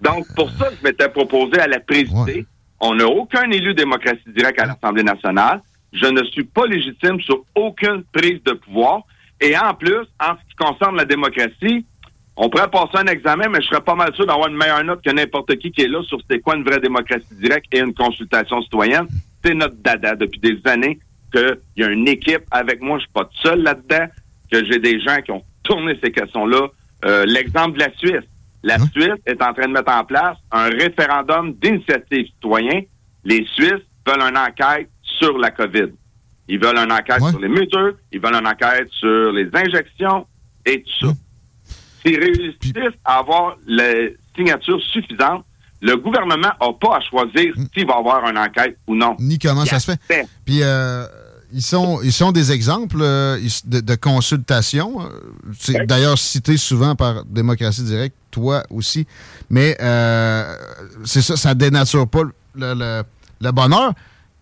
Donc, 0.00 0.26
pour 0.34 0.50
ça, 0.50 0.68
je 0.76 0.86
m'étais 0.86 1.08
proposé 1.08 1.58
à 1.58 1.66
la 1.66 1.80
présider. 1.80 2.14
Ouais. 2.16 2.46
On 2.80 2.94
n'a 2.94 3.06
aucun 3.06 3.50
élu 3.50 3.74
démocratie 3.74 4.20
directe 4.28 4.60
à 4.60 4.66
l'Assemblée 4.66 5.02
nationale. 5.02 5.60
Je 5.92 6.06
ne 6.06 6.22
suis 6.24 6.44
pas 6.44 6.66
légitime 6.66 7.20
sur 7.20 7.44
aucune 7.54 8.04
prise 8.12 8.42
de 8.44 8.52
pouvoir. 8.52 9.02
Et 9.40 9.56
en 9.56 9.74
plus, 9.74 10.04
en 10.20 10.34
ce 10.34 10.48
qui 10.48 10.56
concerne 10.58 10.96
la 10.96 11.04
démocratie, 11.04 11.84
on 12.36 12.48
pourrait 12.48 12.70
passer 12.70 12.98
un 12.98 13.06
examen, 13.06 13.48
mais 13.48 13.60
je 13.60 13.66
serais 13.66 13.80
pas 13.80 13.96
mal 13.96 14.14
sûr 14.14 14.24
d'avoir 14.24 14.48
une 14.48 14.56
meilleure 14.56 14.84
note 14.84 15.02
que 15.02 15.10
n'importe 15.10 15.56
qui 15.56 15.72
qui 15.72 15.82
est 15.82 15.88
là 15.88 16.02
sur 16.04 16.18
c'est 16.30 16.38
quoi 16.38 16.54
une 16.54 16.62
vraie 16.62 16.78
démocratie 16.78 17.34
directe 17.34 17.66
et 17.72 17.80
une 17.80 17.94
consultation 17.94 18.62
citoyenne. 18.62 19.08
C'est 19.44 19.54
notre 19.54 19.74
dada 19.76 20.14
depuis 20.14 20.38
des 20.38 20.60
années 20.64 21.00
qu'il 21.32 21.58
y 21.76 21.82
a 21.82 21.88
une 21.88 22.06
équipe 22.06 22.42
avec 22.52 22.80
moi. 22.80 22.98
Je 22.98 23.02
suis 23.02 23.12
pas 23.12 23.24
tout 23.24 23.40
seul 23.42 23.62
là-dedans, 23.62 24.06
que 24.52 24.64
j'ai 24.64 24.78
des 24.78 25.00
gens 25.00 25.16
qui 25.20 25.32
ont 25.32 25.42
tourné 25.64 25.98
ces 26.02 26.12
questions-là. 26.12 26.68
Euh, 27.04 27.24
L'exemple 27.26 27.78
de 27.78 27.80
la 27.80 27.92
Suisse. 27.96 28.28
La 28.62 28.74
Hein? 28.74 28.86
Suisse 28.92 29.14
est 29.26 29.40
en 29.42 29.52
train 29.52 29.66
de 29.68 29.72
mettre 29.72 29.92
en 29.92 30.04
place 30.04 30.36
un 30.50 30.68
référendum 30.68 31.52
d'initiative 31.54 32.26
citoyen. 32.26 32.80
Les 33.24 33.46
Suisses 33.54 33.84
veulent 34.06 34.20
une 34.22 34.36
enquête 34.38 34.88
sur 35.02 35.36
la 35.38 35.50
COVID. 35.50 35.92
Ils 36.48 36.58
veulent 36.58 36.78
une 36.78 36.92
enquête 36.92 37.20
Ouais. 37.20 37.30
sur 37.30 37.40
les 37.40 37.48
mesures, 37.48 37.94
ils 38.10 38.20
veulent 38.20 38.34
une 38.34 38.46
enquête 38.46 38.88
sur 38.90 39.32
les 39.32 39.48
injections 39.52 40.26
et 40.66 40.82
tout 40.82 40.90
ça. 41.00 41.06
Hum. 41.08 41.14
S'ils 42.04 42.18
réussissent 42.18 42.98
à 43.04 43.18
avoir 43.18 43.56
les 43.66 44.16
signatures 44.36 44.80
suffisantes, 44.92 45.44
le 45.80 45.94
gouvernement 45.96 46.36
n'a 46.36 46.56
pas 46.80 46.96
à 46.96 47.00
choisir 47.00 47.52
Hum. 47.56 47.68
s'il 47.74 47.86
va 47.86 47.96
avoir 47.96 48.28
une 48.28 48.38
enquête 48.38 48.76
ou 48.86 48.94
non. 48.96 49.14
Ni 49.20 49.38
comment 49.38 49.64
ça 49.66 49.78
se 49.78 49.92
fait. 49.92 50.00
fait. 50.02 50.26
Puis, 50.44 50.60
euh, 50.62 51.04
ils, 51.52 51.62
sont, 51.62 52.00
ils 52.02 52.12
sont 52.12 52.32
des 52.32 52.50
exemples 52.52 52.98
euh, 53.00 53.38
de, 53.66 53.80
de 53.80 53.94
consultation. 53.94 55.00
euh, 55.02 55.08
C'est 55.58 55.78
Ouais. 55.80 55.86
d'ailleurs 55.86 56.18
cité 56.18 56.56
souvent 56.56 56.94
par 56.94 57.24
Démocratie 57.26 57.84
Directe, 57.84 58.16
toi 58.38 58.62
aussi. 58.70 59.06
Mais 59.50 59.76
euh, 59.80 60.54
c'est 61.04 61.22
ça, 61.22 61.36
ça 61.36 61.54
dénature 61.54 62.06
pas 62.08 62.22
le, 62.22 62.32
le- 62.74 63.02
le 63.40 63.50
bonheur. 63.52 63.92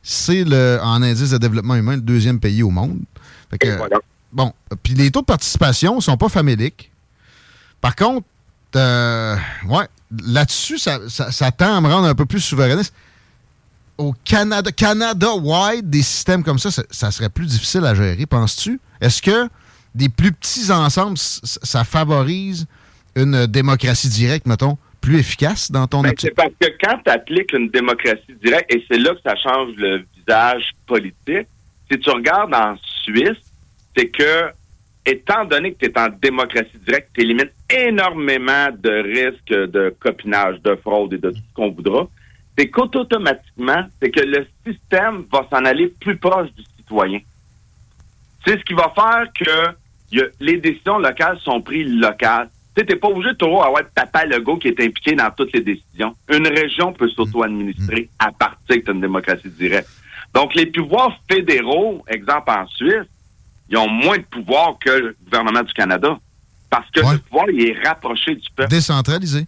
C'est 0.03 0.45
le, 0.45 0.79
en 0.83 1.03
indice 1.03 1.31
de 1.31 1.39
développement 1.39 1.75
humain 1.75 1.97
le 1.97 2.03
deuxième 2.03 2.39
pays 2.39 2.63
au 2.63 2.71
monde. 2.71 3.01
Fait 3.51 3.59
que, 3.59 3.67
Et 3.69 3.77
voilà. 3.77 3.99
Bon, 4.33 4.53
puis 4.83 4.95
les 4.95 5.11
taux 5.11 5.21
de 5.21 5.25
participation 5.27 6.01
sont 6.01 6.17
pas 6.17 6.29
faméliques. 6.29 6.91
Par 7.81 7.97
contre, 7.97 8.27
euh, 8.77 9.37
ouais, 9.69 9.87
là-dessus, 10.25 10.79
ça, 10.79 10.99
ça, 11.09 11.33
ça 11.33 11.51
tend 11.51 11.75
à 11.77 11.81
me 11.81 11.89
rendre 11.89 12.07
un 12.07 12.15
peu 12.15 12.27
plus 12.27 12.41
souverainiste. 12.41 12.93
Au 13.99 14.15
Canada, 14.25 14.71
Canada-wide, 14.73 15.89
des 15.89 16.03
systèmes 16.03 16.45
comme 16.45 16.59
ça, 16.59 16.71
ça, 16.71 16.83
ça 16.91 17.11
serait 17.11 17.31
plus 17.31 17.47
difficile 17.47 17.85
à 17.87 17.95
gérer, 17.95 18.27
penses-tu? 18.27 18.79
Est-ce 19.01 19.23
que 19.23 19.49
des 19.95 20.11
plus 20.11 20.33
petits 20.33 20.71
ensembles, 20.71 21.17
ça 21.17 21.83
favorise 21.85 22.67
une 23.17 23.47
démocratie 23.47 24.09
directe, 24.09 24.47
mettons, 24.47 24.77
plus 25.01 25.19
efficace 25.19 25.71
dans 25.71 25.87
ton 25.87 26.03
Ben, 26.03 26.13
c'est 26.19 26.35
parce 26.35 26.53
que 26.61 26.67
quand 26.83 26.99
tu 27.05 27.11
appliques 27.11 27.53
une 27.53 27.69
démocratie 27.71 28.35
directe, 28.45 28.73
et 28.75 28.85
c'est 28.91 28.99
là 28.99 29.15
que 29.15 29.21
ça 29.25 29.35
change 29.37 29.75
le 29.77 30.05
visage 30.17 30.65
politique, 30.87 31.47
si 31.91 31.99
tu 31.99 32.11
regardes 32.11 32.55
en 32.55 32.77
Suisse, 33.05 33.39
c'est 33.97 34.09
que, 34.09 34.51
étant 35.07 35.45
donné 35.45 35.73
que 35.73 35.79
tu 35.79 35.87
es 35.87 35.99
en 35.99 36.09
démocratie 36.21 36.77
directe, 36.85 37.11
tu 37.15 37.23
élimines 37.23 37.51
énormément 37.71 38.69
de 38.77 38.91
risques 38.91 39.71
de 39.71 39.95
copinage, 40.01 40.61
de 40.63 40.75
fraude 40.77 41.15
et 41.15 41.19
de 41.19 41.31
tout 41.31 41.37
ce 41.37 41.55
qu'on 41.55 41.71
voudra. 41.71 42.09
C'est 42.59 42.69
qu'automatiquement, 42.69 43.87
c'est 44.03 44.11
que 44.11 44.21
le 44.21 44.47
système 44.67 45.25
va 45.33 45.47
s'en 45.51 45.65
aller 45.65 45.89
plus 46.01 46.17
proche 46.17 46.49
du 46.55 46.65
citoyen. 46.77 47.21
C'est 48.45 48.59
ce 48.59 48.65
qui 48.65 48.75
va 48.75 48.93
faire 48.95 49.27
que 49.33 49.75
il 50.11 50.19
y 50.19 50.23
a- 50.23 50.27
les 50.41 50.57
décisions 50.59 50.99
locales 50.99 51.39
sont 51.41 51.61
prises 51.61 51.93
locales. 51.93 52.49
Tu 52.77 52.85
t'es 52.85 52.97
pas 52.97 53.09
obligé 53.09 53.31
de 53.31 53.37
toujours 53.39 53.65
avoir 53.65 53.83
Papa 53.95 54.25
Legault 54.27 54.59
qui 54.59 54.69
est 54.69 54.81
impliqué 54.81 55.15
dans 55.15 55.31
toutes 55.31 55.53
les 55.55 55.63
décisions. 55.63 56.15
Une 56.31 56.47
région 56.47 56.93
peut 56.93 57.09
s'auto-administrer 57.09 58.11
à 58.19 58.31
partir 58.33 58.83
d'une 58.85 59.01
démocratie 59.01 59.49
directe. 59.49 59.89
Donc, 60.35 60.55
les 60.55 60.67
pouvoirs 60.67 61.17
fédéraux, 61.31 62.05
exemple 62.09 62.51
en 62.51 62.67
Suisse, 62.67 63.07
ils 63.71 63.79
ont 63.79 63.89
moins 63.89 64.19
de 64.19 64.25
pouvoir 64.25 64.77
que 64.79 64.91
le 64.91 65.17
gouvernement 65.25 65.63
du 65.63 65.73
Canada. 65.73 66.19
Parce 66.69 66.91
que 66.91 67.01
Ouais. 67.01 67.13
le 67.15 67.19
pouvoir, 67.21 67.47
il 67.51 67.67
est 67.71 67.87
rapproché 67.87 68.35
du 68.35 68.49
peuple. 68.55 68.69
Décentralisé. 68.71 69.47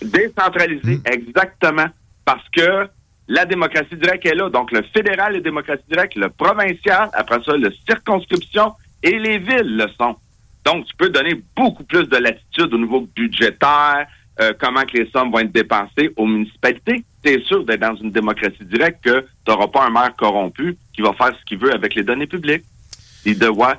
Décentralisé, 0.00 0.96
Mm. 0.96 1.02
exactement. 1.12 1.86
Parce 2.24 2.48
que 2.56 2.88
la 3.28 3.44
démocratie 3.44 3.96
directe 3.96 4.24
est 4.26 4.34
là. 4.34 4.48
Donc, 4.48 4.72
le 4.72 4.82
fédéral 4.94 5.36
est 5.36 5.40
démocratie 5.40 5.82
directe, 5.90 6.14
le 6.16 6.30
provincial, 6.30 7.10
après 7.12 7.42
ça, 7.44 7.56
le 7.56 7.70
circonscription 7.86 8.72
et 9.02 9.18
les 9.18 9.38
villes 9.38 9.76
le 9.76 9.86
sont. 9.98 10.16
Donc, 10.64 10.86
tu 10.86 10.96
peux 10.96 11.08
donner 11.08 11.42
beaucoup 11.56 11.84
plus 11.84 12.08
de 12.08 12.16
latitude 12.16 12.72
au 12.72 12.78
niveau 12.78 13.08
budgétaire, 13.14 14.06
euh, 14.40 14.52
comment 14.58 14.82
que 14.82 14.96
les 14.96 15.10
sommes 15.10 15.30
vont 15.30 15.40
être 15.40 15.52
dépensées 15.52 16.10
aux 16.16 16.26
municipalités. 16.26 17.04
C'est 17.24 17.42
sûr 17.44 17.64
d'être 17.64 17.80
dans 17.80 17.96
une 17.96 18.10
démocratie 18.10 18.64
directe 18.64 19.04
que 19.04 19.20
tu 19.20 19.50
n'auras 19.50 19.68
pas 19.68 19.86
un 19.86 19.90
maire 19.90 20.14
corrompu 20.16 20.76
qui 20.94 21.02
va 21.02 21.12
faire 21.12 21.36
ce 21.38 21.44
qu'il 21.44 21.58
veut 21.58 21.72
avec 21.74 21.94
les 21.94 22.02
données 22.02 22.26
publiques. 22.26 22.64
Il 23.24 23.38
doit. 23.38 23.76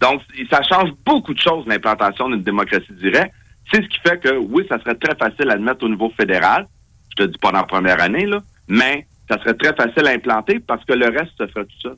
Donc, 0.00 0.22
ça 0.50 0.62
change 0.62 0.90
beaucoup 1.06 1.32
de 1.32 1.40
choses, 1.40 1.66
l'implantation 1.66 2.28
d'une 2.28 2.42
démocratie 2.42 2.92
directe. 2.92 3.32
C'est 3.72 3.82
ce 3.82 3.88
qui 3.88 3.98
fait 4.00 4.20
que, 4.20 4.36
oui, 4.36 4.66
ça 4.68 4.78
serait 4.80 4.96
très 4.96 5.14
facile 5.14 5.50
à 5.50 5.54
le 5.54 5.62
mettre 5.62 5.84
au 5.84 5.88
niveau 5.88 6.12
fédéral. 6.16 6.66
Je 7.10 7.24
te 7.24 7.30
dis 7.30 7.38
pas 7.38 7.52
dans 7.52 7.58
la 7.58 7.64
première 7.64 8.00
année, 8.00 8.26
là, 8.26 8.40
mais 8.68 9.06
ça 9.28 9.38
serait 9.38 9.54
très 9.54 9.74
facile 9.74 10.06
à 10.06 10.10
implanter 10.10 10.60
parce 10.60 10.84
que 10.84 10.92
le 10.92 11.06
reste 11.06 11.32
se 11.38 11.46
ferait 11.46 11.64
tout 11.64 11.80
seul. 11.80 11.96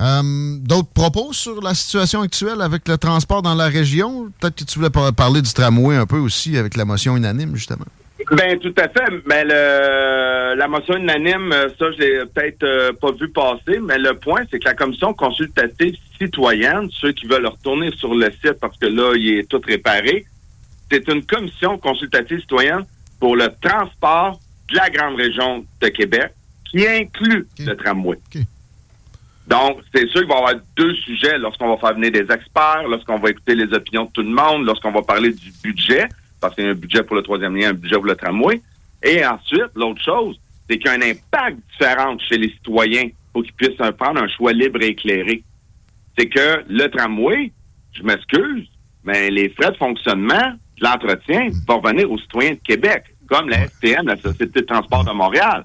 Euh, 0.00 0.56
D'autres 0.60 0.88
propos 0.94 1.32
sur 1.32 1.60
la 1.60 1.74
situation 1.74 2.22
actuelle 2.22 2.60
avec 2.62 2.88
le 2.88 2.96
transport 2.96 3.42
dans 3.42 3.54
la 3.54 3.66
région? 3.68 4.30
Peut-être 4.40 4.56
que 4.56 4.64
tu 4.64 4.78
voulais 4.78 4.90
par- 4.90 5.12
parler 5.12 5.42
du 5.42 5.52
tramway 5.52 5.96
un 5.96 6.06
peu 6.06 6.18
aussi 6.18 6.56
avec 6.56 6.76
la 6.76 6.84
motion 6.84 7.16
unanime, 7.16 7.54
justement. 7.56 7.84
Ben 8.32 8.58
tout 8.60 8.74
à 8.78 8.88
fait. 8.88 9.10
Mais 9.26 9.44
le, 9.44 10.54
la 10.56 10.68
motion 10.68 10.96
unanime, 10.96 11.52
ça, 11.78 11.86
je 11.92 11.98
l'ai 11.98 12.26
peut-être 12.26 12.62
euh, 12.62 12.92
pas 12.92 13.12
vu 13.12 13.28
passer, 13.28 13.80
mais 13.82 13.98
le 13.98 14.14
point, 14.14 14.42
c'est 14.50 14.58
que 14.58 14.66
la 14.66 14.74
commission 14.74 15.12
consultative 15.14 15.96
citoyenne, 16.20 16.88
ceux 17.00 17.12
qui 17.12 17.26
veulent 17.26 17.46
retourner 17.46 17.90
sur 17.96 18.14
le 18.14 18.30
site 18.30 18.54
parce 18.60 18.76
que 18.78 18.86
là, 18.86 19.14
il 19.16 19.38
est 19.38 19.48
tout 19.48 19.60
réparé, 19.66 20.24
c'est 20.90 21.08
une 21.08 21.24
commission 21.24 21.76
consultative 21.78 22.40
citoyenne 22.40 22.84
pour 23.18 23.36
le 23.36 23.48
transport 23.60 24.38
de 24.70 24.76
la 24.76 24.90
grande 24.90 25.16
région 25.16 25.64
de 25.80 25.88
Québec 25.88 26.30
qui 26.70 26.86
inclut 26.86 27.46
le 27.58 27.74
tramway. 27.74 28.18
Donc, 29.50 29.80
c'est 29.92 30.08
sûr 30.10 30.20
qu'il 30.20 30.28
va 30.28 30.36
y 30.36 30.38
avoir 30.38 30.54
deux 30.76 30.94
sujets 30.94 31.36
lorsqu'on 31.36 31.74
va 31.74 31.76
faire 31.76 31.94
venir 31.94 32.12
des 32.12 32.32
experts, 32.32 32.84
lorsqu'on 32.88 33.18
va 33.18 33.30
écouter 33.30 33.56
les 33.56 33.72
opinions 33.74 34.04
de 34.04 34.10
tout 34.10 34.22
le 34.22 34.28
monde, 34.28 34.64
lorsqu'on 34.64 34.92
va 34.92 35.02
parler 35.02 35.32
du 35.32 35.50
budget, 35.64 36.06
parce 36.40 36.54
qu'il 36.54 36.64
y 36.64 36.68
a 36.68 36.70
un 36.70 36.74
budget 36.74 37.02
pour 37.02 37.16
le 37.16 37.22
troisième 37.22 37.56
lien, 37.56 37.70
un 37.70 37.74
budget 37.74 37.96
pour 37.96 38.04
le 38.04 38.14
tramway. 38.14 38.62
Et 39.02 39.26
ensuite, 39.26 39.72
l'autre 39.74 40.00
chose, 40.02 40.38
c'est 40.68 40.78
qu'il 40.78 40.86
y 40.86 40.90
a 40.90 40.92
un 40.92 41.02
impact 41.02 41.58
différent 41.72 42.16
chez 42.28 42.38
les 42.38 42.50
citoyens 42.50 43.08
pour 43.32 43.42
qu'ils 43.42 43.52
puissent 43.54 43.76
prendre 43.98 44.22
un 44.22 44.28
choix 44.28 44.52
libre 44.52 44.80
et 44.82 44.88
éclairé. 44.88 45.42
C'est 46.16 46.28
que 46.28 46.62
le 46.68 46.86
tramway, 46.86 47.50
je 47.92 48.04
m'excuse, 48.04 48.68
mais 49.02 49.30
les 49.30 49.48
frais 49.48 49.72
de 49.72 49.76
fonctionnement, 49.76 50.52
l'entretien, 50.80 51.48
vont 51.66 51.80
revenir 51.80 52.08
aux 52.08 52.18
citoyens 52.18 52.52
de 52.52 52.60
Québec, 52.62 53.02
comme 53.28 53.48
la 53.48 53.66
STM, 53.66 54.06
la 54.06 54.16
Société 54.16 54.60
de 54.60 54.66
transport 54.66 55.04
de 55.04 55.10
Montréal. 55.10 55.64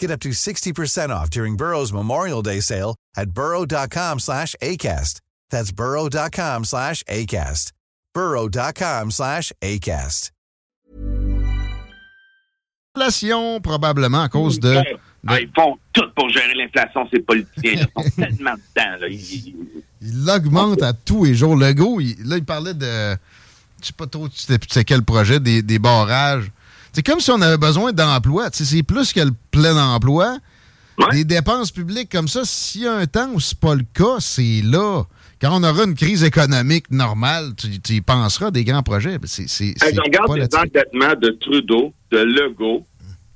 Get 0.00 0.10
up 0.12 0.20
to 0.20 0.30
60% 0.30 1.10
off 1.10 1.28
during 1.28 1.56
Burrow's 1.56 1.92
Memorial 1.92 2.40
Day 2.42 2.60
sale 2.60 2.94
at 3.16 3.30
burrow.com 3.30 4.20
slash 4.20 4.54
ACAST. 4.62 5.20
That's 5.50 5.72
burrow.com 5.72 6.64
slash 6.64 7.02
ACAST. 7.04 7.72
burrow.com 8.14 9.10
slash 9.10 9.52
ACAST. 9.62 10.30
L'inflation, 12.96 13.60
probablement 13.60 14.22
à 14.22 14.28
cause 14.28 14.58
de... 14.58 14.82
Ah, 15.26 15.40
ils 15.40 15.50
font 15.54 15.76
tout 15.92 16.08
pour 16.16 16.28
gérer 16.30 16.54
l'inflation, 16.54 17.06
ces 17.12 17.20
politiciens. 17.20 17.86
Ils 17.96 18.02
sont 18.02 18.10
tellement 18.16 18.54
dedans. 18.54 18.96
Là. 19.00 19.08
Ils, 19.08 19.54
Il 20.00 20.24
l'augmente 20.24 20.82
à 20.82 20.92
tous 20.92 21.24
les 21.24 21.34
jours. 21.34 21.56
Le 21.56 21.72
go, 21.74 22.00
il- 22.00 22.16
là, 22.24 22.36
il 22.36 22.44
parlait 22.44 22.72
de. 22.74 23.16
Je 23.80 23.86
sais 23.86 23.92
pas 23.92 24.06
trop, 24.06 24.28
tu 24.28 24.38
sais 24.38 24.58
tu 24.58 24.68
sais 24.70 24.84
quel 24.84 25.02
projet, 25.04 25.38
des, 25.40 25.60
des 25.62 25.78
barrages. 25.78 26.50
C'est 26.92 27.04
comme 27.06 27.20
si 27.20 27.30
on 27.30 27.40
avait 27.40 27.58
besoin 27.58 27.92
d'emploi. 27.92 28.50
Tu 28.50 28.64
C'est 28.64 28.82
plus 28.82 29.12
que 29.12 29.20
le 29.20 29.32
plein 29.50 29.76
emploi. 29.76 30.38
Ouais. 30.98 31.06
Des 31.12 31.24
dépenses 31.24 31.70
publiques 31.70 32.10
comme 32.10 32.26
ça, 32.26 32.40
s'il 32.44 32.82
y 32.82 32.86
a 32.86 32.94
un 32.94 33.06
temps 33.06 33.28
où 33.32 33.38
c'est 33.40 33.58
pas 33.58 33.74
le 33.76 33.84
cas, 33.94 34.16
c'est 34.18 34.62
là. 34.64 35.04
Quand 35.40 35.50
on 35.52 35.62
aura 35.62 35.84
une 35.84 35.94
crise 35.94 36.24
économique 36.24 36.90
normale, 36.90 37.52
tu, 37.56 37.78
tu 37.80 37.92
y 37.94 38.00
penseras 38.00 38.50
des 38.50 38.64
grands 38.64 38.82
projets. 38.82 39.16
C'est 39.24 39.64
Hey, 39.64 39.96
regarde 40.04 40.36
les 40.36 40.48
endettements 40.56 41.14
de 41.20 41.30
Trudeau, 41.40 41.92
de 42.10 42.18
Legault. 42.18 42.84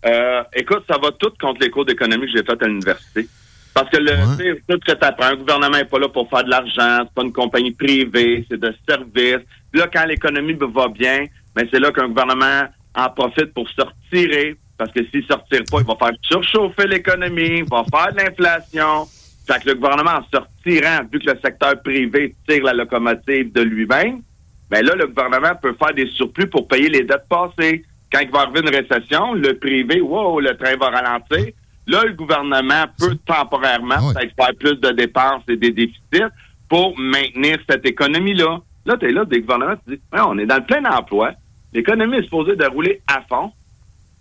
Euh, 0.04 0.42
écoute, 0.56 0.82
ça 0.90 0.96
va 1.00 1.10
tout 1.12 1.30
contre 1.40 1.60
les 1.60 1.70
cours 1.70 1.84
d'économie 1.84 2.26
que 2.26 2.32
j'ai 2.36 2.42
fait 2.44 2.60
à 2.60 2.66
l'université. 2.66 3.28
Parce 3.72 3.88
que 3.90 3.98
le, 3.98 4.10
Ouais. 4.10 4.36
tu 4.56 4.64
tout 4.68 4.80
ce 4.84 4.92
que 4.92 4.98
t'apprends, 4.98 5.26
un 5.28 5.36
gouvernement 5.36 5.76
n'est 5.76 5.84
pas 5.84 6.00
là 6.00 6.08
pour 6.08 6.28
faire 6.28 6.42
de 6.42 6.50
l'argent, 6.50 7.04
c'est 7.04 7.14
pas 7.14 7.22
une 7.22 7.32
compagnie 7.32 7.70
privée, 7.70 8.44
c'est 8.50 8.58
de 8.60 8.74
service. 8.88 9.46
Là, 9.72 9.86
quand 9.90 10.04
l'économie 10.06 10.54
va 10.54 10.88
bien, 10.88 11.26
ben 11.54 11.66
c'est 11.72 11.78
là 11.78 11.92
qu'un 11.92 12.08
gouvernement 12.08 12.64
en 12.94 13.08
profite 13.10 13.52
pour 13.54 13.68
se 13.68 13.82
retirer. 13.82 14.56
Parce 14.78 14.90
que 14.92 15.04
s'il 15.06 15.20
ne 15.20 15.26
se 15.26 15.32
retire 15.32 15.62
pas, 15.70 15.78
il 15.80 15.86
va 15.86 15.94
faire 15.96 16.16
surchauffer 16.22 16.86
l'économie, 16.88 17.58
il 17.58 17.64
va 17.64 17.84
faire 17.84 18.12
de 18.12 18.18
l'inflation. 18.18 19.06
Fait 19.46 19.62
que 19.62 19.68
le 19.68 19.74
gouvernement, 19.74 20.18
en 20.18 20.22
se 20.22 20.40
retirant, 20.40 21.00
vu 21.12 21.18
que 21.20 21.30
le 21.30 21.38
secteur 21.44 21.80
privé 21.82 22.34
tire 22.48 22.64
la 22.64 22.72
locomotive 22.72 23.52
de 23.52 23.62
lui-même, 23.62 24.22
ben 24.70 24.84
là, 24.84 24.94
le 24.94 25.06
gouvernement 25.06 25.54
peut 25.60 25.74
faire 25.78 25.92
des 25.94 26.06
surplus 26.08 26.48
pour 26.48 26.66
payer 26.66 26.88
les 26.88 27.02
dettes 27.04 27.28
passées. 27.28 27.84
Quand 28.12 28.20
il 28.20 28.30
va 28.30 28.40
arriver 28.40 28.60
une 28.60 28.74
récession, 28.74 29.34
le 29.34 29.58
privé, 29.58 30.00
wow, 30.00 30.40
le 30.40 30.56
train 30.56 30.76
va 30.76 30.90
ralentir. 30.90 31.52
Là, 31.86 32.04
le 32.04 32.12
gouvernement 32.14 32.84
peut 32.98 33.16
temporairement 33.26 33.96
Ah 33.98 34.20
ouais. 34.20 34.30
faire 34.36 34.54
plus 34.58 34.76
de 34.80 34.90
dépenses 34.90 35.42
et 35.48 35.56
des 35.56 35.70
déficits 35.72 36.30
pour 36.68 36.98
maintenir 36.98 37.58
cette 37.68 37.86
économie-là. 37.86 38.58
Là, 38.86 38.96
tu 38.96 39.06
es 39.08 39.12
là, 39.12 39.24
des 39.24 39.40
gouvernements, 39.40 39.74
tu 39.86 39.96
dis, 39.96 40.02
on 40.12 40.38
est 40.38 40.46
dans 40.46 40.56
le 40.56 40.64
plein 40.64 40.84
emploi. 40.84 41.32
L'économie 41.72 42.18
est 42.18 42.24
supposée 42.24 42.56
de 42.56 42.64
rouler 42.66 43.00
à 43.06 43.22
fond, 43.28 43.52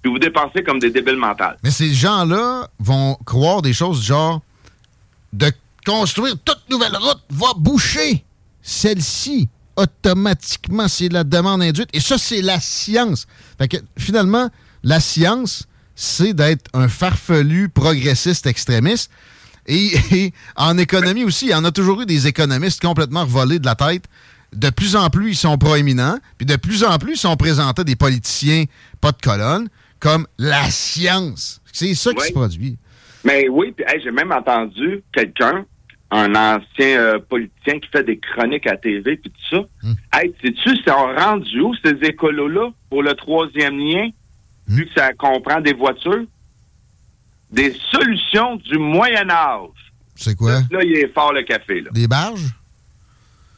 puis 0.01 0.11
vous 0.11 0.19
dépensez 0.19 0.63
comme 0.63 0.79
des 0.79 0.89
débiles 0.89 1.17
mentales. 1.17 1.57
Mais 1.63 1.71
ces 1.71 1.93
gens-là 1.93 2.69
vont 2.79 3.15
croire 3.25 3.61
des 3.61 3.73
choses 3.73 4.03
genre 4.03 4.41
de 5.33 5.51
construire 5.85 6.35
toute 6.43 6.69
nouvelle 6.69 6.95
route 6.95 7.21
va 7.29 7.53
boucher 7.55 8.23
celle-ci 8.61 9.49
automatiquement. 9.75 10.87
C'est 10.87 11.09
la 11.09 11.23
demande 11.23 11.61
induite. 11.61 11.89
Et 11.93 11.99
ça, 11.99 12.17
c'est 12.17 12.41
la 12.41 12.59
science. 12.59 13.27
Fait 13.57 13.67
que 13.67 13.77
finalement, 13.97 14.49
la 14.83 14.99
science, 14.99 15.67
c'est 15.95 16.33
d'être 16.33 16.69
un 16.73 16.87
farfelu 16.87 17.69
progressiste 17.69 18.47
extrémiste. 18.47 19.11
Et, 19.67 19.91
et 20.11 20.33
en 20.55 20.77
économie 20.77 21.23
aussi, 21.23 21.45
il 21.47 21.51
y 21.51 21.55
en 21.55 21.65
a 21.65 21.71
toujours 21.71 22.01
eu 22.01 22.05
des 22.05 22.27
économistes 22.27 22.81
complètement 22.81 23.21
revolés 23.21 23.59
de 23.59 23.65
la 23.65 23.75
tête. 23.75 24.05
De 24.53 24.69
plus 24.69 24.95
en 24.95 25.09
plus, 25.09 25.31
ils 25.31 25.35
sont 25.35 25.57
proéminents, 25.57 26.17
puis 26.37 26.45
de 26.45 26.55
plus 26.57 26.83
en 26.83 26.97
plus, 26.97 27.13
ils 27.13 27.17
sont 27.17 27.37
présentés 27.37 27.83
des 27.83 27.95
politiciens 27.95 28.65
pas 28.99 29.11
de 29.11 29.21
colonne, 29.21 29.69
comme 29.99 30.27
la 30.37 30.63
science. 30.69 31.61
C'est 31.71 31.93
ça 31.95 32.13
qui 32.13 32.27
se 32.27 32.33
produit. 32.33 32.77
Mais 33.23 33.47
oui, 33.49 33.71
puis 33.71 33.85
hey, 33.87 34.01
j'ai 34.03 34.11
même 34.11 34.31
entendu 34.31 35.03
quelqu'un, 35.13 35.65
un 36.09 36.35
ancien 36.35 36.97
euh, 36.99 37.19
politicien 37.19 37.79
qui 37.79 37.87
fait 37.89 38.03
des 38.03 38.17
chroniques 38.19 38.67
à 38.67 38.75
TV 38.75 39.15
puis 39.15 39.31
tout 39.31 39.55
ça. 39.55 39.63
Hmm. 39.83 39.93
Hey, 40.13 40.33
sais-tu, 40.43 40.71
c'est 40.83 40.91
rendu 40.91 41.61
où 41.61 41.73
ces 41.83 41.93
écolos-là 42.01 42.71
pour 42.89 43.03
le 43.03 43.13
troisième 43.13 43.77
lien, 43.77 44.09
Hmm. 44.67 44.75
vu 44.75 44.85
que 44.85 44.93
ça 44.95 45.11
comprend 45.13 45.59
des 45.59 45.73
voitures? 45.73 46.23
Des 47.51 47.75
solutions 47.91 48.57
du 48.57 48.77
Moyen 48.77 49.29
Âge. 49.29 49.69
C'est 50.15 50.35
quoi? 50.35 50.59
Là, 50.71 50.83
il 50.83 50.93
est 50.97 51.11
fort 51.13 51.33
le 51.33 51.41
café. 51.41 51.81
Là. 51.81 51.89
Des 51.91 52.07
barges? 52.07 52.47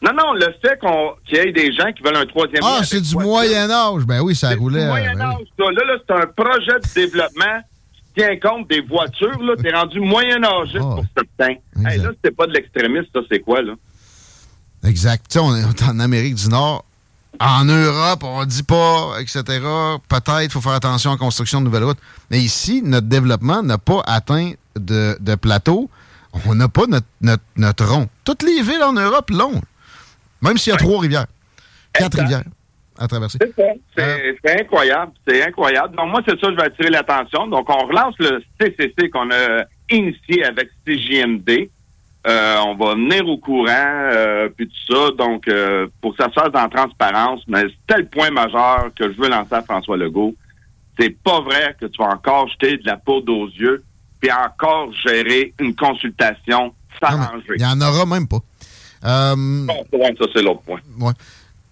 Non, 0.03 0.11
non, 0.11 0.33
le 0.33 0.47
fait 0.61 0.77
qu'on 0.81 1.13
qu'il 1.25 1.37
y 1.37 1.41
ait 1.41 1.51
des 1.53 1.71
gens 1.71 1.91
qui 1.93 2.03
veulent 2.03 2.17
un 2.17 2.25
troisième. 2.25 2.61
Ah, 2.61 2.81
c'est 2.83 2.99
du 2.99 3.13
voiture, 3.13 3.29
Moyen 3.29 3.71
Âge. 3.71 4.03
Ben 4.05 4.21
oui, 4.21 4.35
ça 4.35 4.49
c'est 4.49 4.55
du 4.55 4.59
roulait. 4.59 4.85
Moyen 4.85 5.13
ben 5.13 5.21
Âge, 5.21 5.37
oui. 5.39 5.65
Là, 5.73 5.85
là 5.85 5.93
c'est 6.05 6.13
un 6.13 6.25
projet 6.27 6.79
de 6.79 6.93
développement 6.93 7.61
qui 7.93 8.21
tient 8.21 8.37
compte 8.37 8.67
des 8.69 8.81
voitures. 8.81 9.41
Là, 9.41 9.53
t'es 9.61 9.71
rendu 9.71 10.01
Moyen 10.01 10.43
Âgiste 10.43 10.77
Ah, 10.81 10.95
pour 10.95 11.05
certains. 11.15 11.53
Hey, 11.53 11.95
exact. 11.95 12.03
là, 12.03 12.09
c'était 12.15 12.35
pas 12.35 12.47
de 12.47 12.51
l'extrémisme, 12.51 13.07
ça, 13.13 13.21
c'est 13.31 13.39
quoi, 13.39 13.61
là? 13.61 13.73
Exact. 14.85 15.25
Tu 15.29 15.33
sais, 15.33 15.39
on 15.39 15.55
est 15.55 15.83
en 15.83 15.99
Amérique 15.99 16.35
du 16.35 16.49
Nord. 16.49 16.83
En 17.39 17.63
Europe, 17.63 18.23
on 18.23 18.43
dit 18.45 18.63
pas, 18.63 19.13
etc. 19.19 19.41
Peut-être, 20.09 20.51
faut 20.51 20.61
faire 20.61 20.73
attention 20.73 21.11
à 21.11 21.13
la 21.13 21.17
construction 21.17 21.61
de 21.61 21.65
nouvelles 21.65 21.85
routes. 21.85 21.97
Mais 22.29 22.39
ici, 22.39 22.81
notre 22.83 23.07
développement 23.07 23.63
n'a 23.63 23.77
pas 23.77 24.03
atteint 24.05 24.51
de, 24.75 25.17
de 25.19 25.35
plateau. 25.35 25.89
On 26.45 26.55
n'a 26.55 26.67
pas 26.67 26.85
notre, 26.87 27.07
notre, 27.21 27.43
notre 27.55 27.85
rond. 27.85 28.07
Toutes 28.25 28.43
les 28.43 28.61
villes 28.61 28.83
en 28.83 28.93
Europe 28.93 29.29
l'ont. 29.29 29.61
Même 30.43 30.57
s'il 30.57 30.71
y 30.71 30.75
a 30.75 30.77
trois 30.77 30.99
rivières. 30.99 31.27
Quatre 31.93 32.19
rivières 32.19 32.43
à 32.97 33.07
traverser. 33.07 33.39
C'est 33.39 33.81
Euh. 33.99 34.33
c'est 34.43 34.61
incroyable. 34.61 35.11
C'est 35.27 35.43
incroyable. 35.43 35.95
Donc, 35.95 36.09
moi, 36.11 36.21
c'est 36.27 36.39
ça, 36.39 36.51
je 36.51 36.55
vais 36.55 36.63
attirer 36.63 36.89
l'attention. 36.89 37.47
Donc, 37.47 37.67
on 37.69 37.87
relance 37.87 38.15
le 38.19 38.41
CCC 38.59 39.09
qu'on 39.09 39.31
a 39.31 39.63
initié 39.89 40.45
avec 40.45 40.69
CJMD. 40.85 41.69
Euh, 42.25 42.57
on 42.65 42.75
va 42.75 42.93
venir 42.93 43.27
au 43.27 43.37
courant, 43.37 43.67
euh, 43.67 44.47
puis 44.55 44.67
tout 44.67 44.93
ça. 44.93 45.11
Donc, 45.17 45.47
euh, 45.47 45.87
pour 46.01 46.15
que 46.15 46.23
ça 46.23 46.29
se 46.29 46.33
fasse 46.33 46.53
la 46.53 46.69
transparence, 46.69 47.41
mais 47.47 47.63
c'est 47.89 47.97
le 47.97 48.05
point 48.05 48.31
majeur 48.31 48.91
que 48.95 49.11
je 49.11 49.19
veux 49.19 49.27
lancer 49.27 49.55
à 49.55 49.61
François 49.61 49.97
Legault. 49.97 50.33
C'est 50.97 51.17
pas 51.21 51.41
vrai 51.41 51.75
que 51.79 51.85
tu 51.87 52.01
vas 52.01 52.09
encore 52.09 52.47
jeter 52.47 52.77
de 52.77 52.85
la 52.85 52.95
poudre 52.95 53.33
aux 53.33 53.47
yeux, 53.47 53.83
puis 54.21 54.31
encore 54.31 54.93
gérer 55.05 55.53
une 55.59 55.75
consultation 55.75 56.73
s'arranger. 57.01 57.55
Il 57.57 57.65
n'y 57.65 57.65
en 57.65 57.81
aura 57.81 58.05
même 58.05 58.27
pas. 58.27 58.39
Euh, 59.05 59.35
Bon, 59.35 59.85
ouais, 59.93 60.15
ça, 60.17 60.25
c'est 60.33 60.41
l'autre 60.41 60.61
point. 60.61 60.79
ouais. 60.99 61.13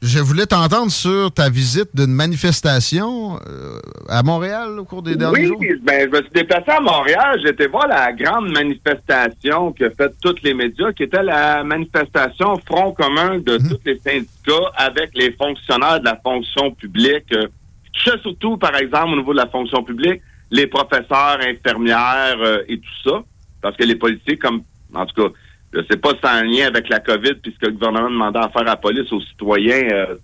Je 0.04 0.18
voulais 0.18 0.48
t'entendre 0.48 0.90
sur 0.92 1.32
ta 1.32 1.48
visite 1.48 1.90
d'une 1.94 2.12
manifestation 2.12 3.36
euh, 3.48 3.78
à 4.10 4.24
Montréal 4.24 4.80
au 4.80 4.84
cours 4.84 5.04
des 5.04 5.16
derniers 5.16 5.42
Oui, 5.42 5.46
jours. 5.46 5.62
ben, 5.84 6.10
je 6.12 6.18
me 6.18 6.22
suis 6.24 6.32
déplacé 6.34 6.72
à 6.72 6.80
Montréal. 6.80 7.40
J'étais 7.46 7.68
voir 7.68 7.88
la 7.88 8.12
grande 8.12 8.52
manifestation 8.52 9.72
que 9.74 9.92
fait 9.92 10.12
tous 10.20 10.36
les 10.44 10.56
médias, 10.56 10.92
qui 10.94 11.04
était 11.04 11.22
la 11.22 11.64
manifestation 11.64 12.58
Front 12.66 12.94
commun 12.94 13.38
de 13.40 13.60
Mhm. 13.60 13.70
tous 13.70 13.80
les 13.86 14.00
syndicats 14.00 14.72
avec 14.76 15.12
les 15.14 15.34
fonctionnaires 15.34 16.00
de 16.00 16.06
la 16.06 16.20
fonction 16.24 16.72
publique. 16.72 17.26
Je 17.32 18.10
sais 18.10 18.18
surtout, 18.24 18.58
par 18.58 18.76
exemple, 18.76 19.14
au 19.14 19.18
niveau 19.18 19.34
de 19.34 19.38
la 19.38 19.48
fonction 19.50 19.84
publique, 19.84 20.22
les 20.50 20.66
professeurs, 20.66 21.38
infirmières 21.48 22.38
euh, 22.42 22.64
et 22.68 22.80
tout 22.80 23.10
ça. 23.10 23.22
Parce 23.62 23.78
que 23.78 23.84
les 23.84 23.96
politiques, 23.96 24.40
comme, 24.42 24.64
en 24.96 25.06
tout 25.06 25.22
cas, 25.22 25.30
je 25.74 25.80
sais 25.90 25.98
pas 25.98 26.10
si 26.12 26.18
c'est 26.24 26.30
en 26.30 26.44
lien 26.44 26.68
avec 26.68 26.90
la 26.90 27.00
COVID, 27.00 27.36
puisque 27.42 27.64
le 27.64 27.72
gouvernement 27.72 28.10
demandait 28.10 28.40
à 28.40 28.50
faire 28.50 28.62
à 28.64 28.66
la 28.66 28.76
police, 28.76 29.12
aux 29.12 29.22
citoyens, 29.22 29.88
euh, 29.92 30.16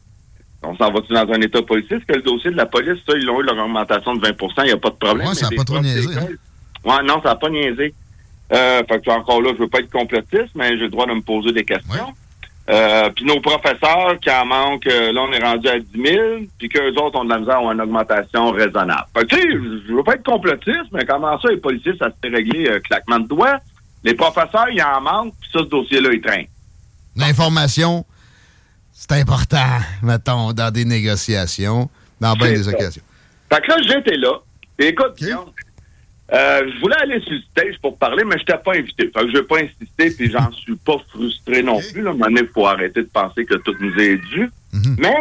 on 0.63 0.75
s'en 0.75 0.91
va-tu 0.91 1.13
dans 1.13 1.31
un 1.31 1.41
état 1.41 1.61
policier? 1.61 1.97
Est-ce 1.97 2.05
que 2.05 2.15
le 2.15 2.21
dossier 2.21 2.51
de 2.51 2.57
la 2.57 2.65
police, 2.65 2.99
ça, 3.07 3.13
ils 3.17 3.29
ont 3.29 3.39
eu 3.39 3.43
leur 3.43 3.57
augmentation 3.57 4.15
de 4.15 4.21
20% 4.27 4.51
il 4.59 4.63
n'y 4.65 4.71
a 4.71 4.77
pas 4.77 4.89
de 4.89 4.95
problème. 4.95 5.27
Ouais, 5.27 5.33
ça 5.35 5.47
a 5.47 5.49
mais 5.51 5.55
pas 5.57 5.63
trop 5.63 5.79
niaisé, 5.79 6.07
d'école- 6.07 6.37
Ouais, 6.85 7.03
non, 7.03 7.21
ça 7.21 7.29
n'a 7.29 7.35
pas 7.35 7.49
niaisé. 7.49 7.93
Euh, 8.53 8.81
fait 8.87 9.01
que 9.03 9.09
encore 9.11 9.41
là, 9.41 9.51
je 9.53 9.59
veux 9.61 9.67
pas 9.67 9.79
être 9.79 9.91
complotiste, 9.91 10.49
mais 10.55 10.69
j'ai 10.69 10.83
le 10.85 10.89
droit 10.89 11.05
de 11.05 11.13
me 11.13 11.21
poser 11.21 11.51
des 11.51 11.63
questions. 11.65 11.93
Ouais. 11.93 12.13
Euh, 12.69 13.09
puis 13.15 13.23
nos 13.23 13.39
professeurs 13.39 14.17
qui 14.21 14.29
en 14.29 14.45
manquent, 14.45 14.87
euh, 14.87 15.11
là, 15.13 15.21
on 15.21 15.31
est 15.31 15.43
rendu 15.43 15.67
à 15.69 15.79
10 15.79 15.87
000, 16.03 16.21
puis 16.59 16.67
qu'eux 16.67 16.91
autres 16.95 17.17
ont 17.19 17.23
de 17.23 17.29
la 17.29 17.39
misère, 17.39 17.61
ont 17.61 17.71
une 17.71 17.79
augmentation 17.81 18.51
raisonnable. 18.51 19.05
Fait 19.17 19.25
que, 19.25 19.35
tu 19.35 19.41
sais, 19.41 19.47
je 19.87 19.93
veux 19.93 20.03
pas 20.03 20.15
être 20.15 20.25
complotiste, 20.25 20.91
mais 20.91 21.05
comment 21.05 21.39
ça, 21.39 21.47
les 21.49 21.57
policiers, 21.57 21.93
ça 21.97 22.07
se 22.09 22.15
fait 22.21 22.33
régler 22.35 22.67
euh, 22.69 22.79
claquement 22.81 23.19
de 23.19 23.27
doigts? 23.27 23.59
Les 24.03 24.13
professeurs, 24.13 24.69
ils 24.71 24.81
en 24.81 25.01
manquent, 25.01 25.33
puis 25.39 25.49
ça, 25.51 25.59
ce 25.59 25.65
dossier-là, 25.65 26.09
il 26.13 26.21
traîne. 26.21 26.47
L'information, 27.15 28.05
c'est 28.93 29.11
important, 29.13 29.79
mettons, 30.03 30.53
dans 30.53 30.71
des 30.71 30.85
négociations, 30.85 31.89
dans 32.19 32.33
bien 32.33 32.51
des 32.51 32.63
ça. 32.63 32.71
occasions. 32.71 33.03
Fait 33.51 33.61
que 33.61 33.71
là, 33.71 33.77
j'étais 33.81 34.17
là. 34.17 34.33
Et 34.79 34.87
écoute, 34.87 35.15
euh, 36.33 36.71
je 36.73 36.79
voulais 36.81 36.95
aller 37.01 37.19
sur 37.21 37.31
le 37.31 37.39
stage 37.51 37.79
pour 37.81 37.97
parler, 37.97 38.23
mais 38.23 38.35
je 38.35 38.41
n'étais 38.41 38.57
pas 38.57 38.73
invité. 38.73 39.05
Fait 39.05 39.21
que 39.21 39.27
je 39.27 39.37
vais 39.37 39.43
pas 39.43 39.57
insister, 39.59 40.11
puis 40.11 40.29
j'en 40.29 40.51
suis 40.63 40.75
pas 40.75 40.97
frustré 41.09 41.63
non 41.63 41.79
plus. 41.79 42.01
Là. 42.01 42.13
Donné, 42.13 42.41
il 42.41 42.47
faut 42.47 42.67
arrêter 42.67 43.01
de 43.01 43.09
penser 43.09 43.45
que 43.45 43.55
tout 43.55 43.75
nous 43.79 43.97
est 43.99 44.17
dû. 44.17 44.49
Mhm. 44.73 44.95
Mais 44.99 45.15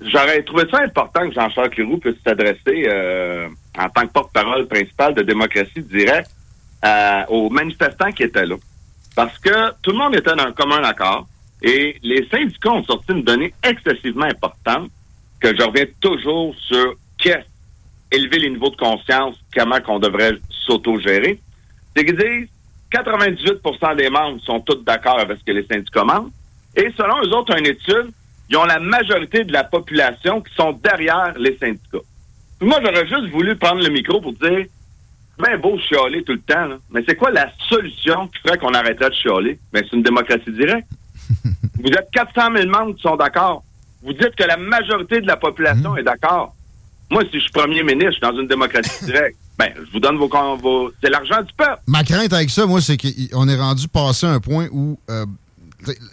j'aurais 0.00 0.42
trouvé 0.42 0.64
ça 0.70 0.82
important 0.82 1.28
que 1.28 1.34
Jean-Charles 1.34 1.70
Cléroux 1.70 1.98
puisse 1.98 2.16
s'adresser 2.24 2.86
euh, 2.88 3.48
en 3.78 3.88
tant 3.88 4.06
que 4.06 4.12
porte-parole 4.12 4.66
principale 4.68 5.14
de 5.14 5.22
démocratie 5.22 5.82
directe 5.82 6.30
euh, 6.86 7.22
aux 7.28 7.50
manifestants 7.50 8.12
qui 8.12 8.22
étaient 8.22 8.46
là. 8.46 8.56
Parce 9.14 9.36
que 9.38 9.72
tout 9.82 9.92
le 9.92 9.98
monde 9.98 10.14
était 10.14 10.34
d'un 10.34 10.52
commun 10.52 10.82
accord 10.84 11.26
et 11.62 11.96
les 12.02 12.26
syndicats 12.28 12.70
ont 12.70 12.84
sorti 12.84 13.12
une 13.12 13.22
donnée 13.22 13.52
excessivement 13.62 14.26
importante 14.26 14.90
que 15.40 15.56
je 15.56 15.62
reviens 15.62 15.86
toujours 16.00 16.54
sur 16.56 16.94
qu'est 17.18 17.44
élever 18.12 18.38
les 18.38 18.50
niveaux 18.50 18.70
de 18.70 18.76
conscience, 18.76 19.36
comment 19.54 19.80
qu'on 19.80 19.98
devrait 19.98 20.38
s'auto-gérer, 20.50 21.40
c'est 21.94 22.04
qu'ils 22.04 22.16
disent 22.16 22.48
98% 22.92 23.96
des 23.96 24.10
membres 24.10 24.40
sont 24.42 24.60
tous 24.60 24.82
d'accord 24.84 25.18
avec 25.18 25.38
ce 25.38 25.44
que 25.44 25.52
les 25.52 25.66
syndicats 25.66 26.00
demandent. 26.00 26.30
Et 26.76 26.92
selon 26.96 27.20
eux 27.24 27.34
autres, 27.34 27.58
une 27.58 27.66
étude, 27.66 28.10
ils 28.48 28.56
ont 28.56 28.64
la 28.64 28.78
majorité 28.78 29.44
de 29.44 29.52
la 29.52 29.64
population 29.64 30.40
qui 30.40 30.54
sont 30.54 30.72
derrière 30.72 31.34
les 31.36 31.56
syndicats. 31.56 32.04
moi, 32.60 32.78
j'aurais 32.82 33.06
juste 33.08 33.28
voulu 33.30 33.56
prendre 33.56 33.82
le 33.82 33.90
micro 33.90 34.20
pour 34.20 34.32
dire, 34.34 34.66
ben 35.38 35.60
beau 35.60 35.78
chialer 35.78 36.22
tout 36.22 36.32
le 36.32 36.40
temps, 36.40 36.78
mais 36.90 37.02
c'est 37.06 37.16
quoi 37.16 37.30
la 37.30 37.50
solution 37.68 38.28
qui 38.28 38.38
ferait 38.40 38.58
qu'on 38.58 38.72
arrêterait 38.72 39.10
de 39.10 39.14
chialer? 39.14 39.58
Ben, 39.72 39.84
c'est 39.84 39.96
une 39.96 40.02
démocratie 40.02 40.50
directe. 40.50 40.88
Vous 41.78 41.90
êtes 41.90 42.08
400 42.12 42.52
000 42.56 42.68
membres 42.68 42.94
qui 42.94 43.02
sont 43.02 43.16
d'accord. 43.16 43.62
Vous 44.02 44.12
dites 44.12 44.34
que 44.36 44.44
la 44.44 44.56
majorité 44.56 45.20
de 45.20 45.26
la 45.26 45.36
population 45.36 45.92
mmh. 45.94 45.98
est 45.98 46.02
d'accord. 46.04 46.54
Moi, 47.10 47.22
si 47.30 47.38
je 47.38 47.40
suis 47.40 47.52
premier 47.52 47.82
ministre, 47.82 48.20
dans 48.20 48.38
une 48.38 48.48
démocratie 48.48 49.04
directe. 49.04 49.36
Ben, 49.58 49.72
je 49.74 49.90
vous 49.92 50.00
donne 50.00 50.16
vos... 50.16 50.28
vos 50.56 50.92
c'est 51.02 51.10
l'argent 51.10 51.42
du 51.42 51.52
peuple. 51.54 51.80
Ma 51.86 52.04
crainte 52.04 52.32
avec 52.32 52.50
ça, 52.50 52.66
moi, 52.66 52.80
c'est 52.80 52.96
qu'on 52.96 53.48
est 53.48 53.56
rendu 53.56 53.88
passé 53.88 54.26
un 54.26 54.40
point 54.40 54.68
où 54.70 54.98
euh, 55.08 55.24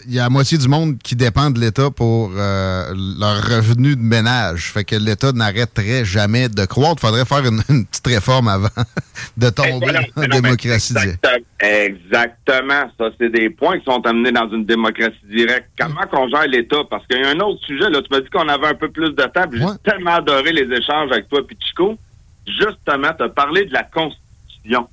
il 0.05 0.13
y 0.13 0.19
a 0.19 0.23
la 0.23 0.29
moitié 0.29 0.57
du 0.57 0.67
monde 0.67 0.97
qui 0.99 1.15
dépend 1.15 1.49
de 1.49 1.59
l'État 1.59 1.89
pour 1.89 2.31
euh, 2.35 2.93
leur 3.19 3.41
revenu 3.41 3.95
de 3.95 4.01
ménage. 4.01 4.71
Fait 4.71 4.83
que 4.83 4.95
l'État 4.95 5.31
n'arrêterait 5.31 6.05
jamais 6.05 6.49
de 6.49 6.65
croître. 6.65 7.01
Il 7.01 7.07
faudrait 7.07 7.25
faire 7.25 7.45
une, 7.45 7.85
petite 7.85 8.07
réforme 8.07 8.47
avant 8.49 8.67
de 9.37 9.49
tomber 9.49 9.97
en 10.15 10.27
démocratie 10.27 10.93
directe. 10.93 11.27
Exactement. 11.59 12.91
Ça, 12.97 13.09
c'est 13.17 13.29
des 13.29 13.49
points 13.49 13.79
qui 13.79 13.85
sont 13.85 14.05
amenés 14.05 14.31
dans 14.31 14.49
une 14.49 14.65
démocratie 14.65 15.15
directe. 15.29 15.69
Comment 15.79 16.07
qu'on 16.11 16.27
gère 16.29 16.47
l'État? 16.47 16.83
Parce 16.89 17.05
qu'il 17.07 17.21
y 17.21 17.23
a 17.23 17.29
un 17.29 17.39
autre 17.39 17.63
sujet. 17.65 17.89
Là, 17.89 18.01
tu 18.01 18.09
m'as 18.11 18.19
dit 18.19 18.29
qu'on 18.29 18.47
avait 18.49 18.67
un 18.67 18.75
peu 18.75 18.89
plus 18.89 19.11
de 19.11 19.23
temps. 19.23 19.45
J'ai 19.51 19.91
tellement 19.91 20.15
adoré 20.15 20.51
les 20.51 20.75
échanges 20.75 21.11
avec 21.11 21.29
toi 21.29 21.39
et 21.39 21.57
Chico. 21.65 21.97
Justement, 22.45 23.13
tu 23.17 23.23
as 23.23 23.29
parlé 23.29 23.65
de 23.65 23.73
la 23.73 23.83
Constitution 23.83 24.87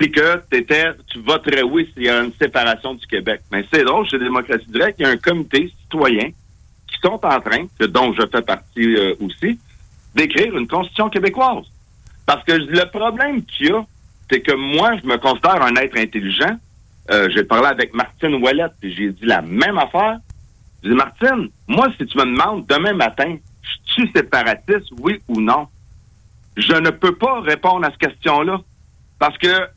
puis 0.00 0.10
que 0.10 0.42
étais, 0.50 0.92
tu 1.08 1.20
voterais 1.20 1.60
oui 1.60 1.86
s'il 1.92 2.04
y 2.04 2.08
a 2.08 2.22
une 2.22 2.32
séparation 2.40 2.94
du 2.94 3.06
Québec. 3.06 3.42
Mais 3.52 3.66
c'est 3.70 3.84
drôle, 3.84 4.08
chez 4.08 4.18
Démocratie 4.18 4.64
Directe, 4.70 4.98
il 4.98 5.02
y 5.02 5.04
a 5.04 5.10
un 5.10 5.18
comité 5.18 5.70
citoyen 5.82 6.30
qui 6.86 6.96
sont 7.02 7.20
en 7.22 7.40
train, 7.40 7.66
dont 7.78 8.14
je 8.14 8.22
fais 8.32 8.40
partie 8.40 8.96
euh, 8.96 9.14
aussi, 9.20 9.58
d'écrire 10.14 10.56
une 10.56 10.66
constitution 10.66 11.10
québécoise. 11.10 11.66
Parce 12.24 12.42
que 12.44 12.52
le 12.52 12.90
problème 12.90 13.44
qu'il 13.44 13.66
y 13.66 13.72
a, 13.72 13.84
c'est 14.30 14.40
que 14.40 14.54
moi, 14.54 14.96
je 15.02 15.06
me 15.06 15.18
considère 15.18 15.62
un 15.62 15.76
être 15.76 15.98
intelligent. 15.98 16.56
Euh, 17.10 17.28
j'ai 17.34 17.44
parlé 17.44 17.66
avec 17.66 17.92
Martine 17.92 18.36
Ouellette, 18.36 18.72
et 18.82 18.92
j'ai 18.92 19.10
dit 19.10 19.26
la 19.26 19.42
même 19.42 19.76
affaire. 19.76 20.16
J'ai 20.82 20.88
dit, 20.88 20.96
Martine, 20.96 21.50
moi, 21.68 21.88
si 21.98 22.06
tu 22.06 22.16
me 22.16 22.24
demandes 22.24 22.66
demain 22.66 22.94
matin, 22.94 23.36
je 23.60 23.92
suis 23.92 24.10
séparatiste, 24.16 24.92
oui 24.98 25.20
ou 25.28 25.42
non, 25.42 25.68
je 26.56 26.72
ne 26.72 26.88
peux 26.88 27.16
pas 27.16 27.40
répondre 27.40 27.84
à 27.84 27.90
cette 27.90 28.00
question-là. 28.00 28.62
Parce 29.18 29.36
que 29.36 29.68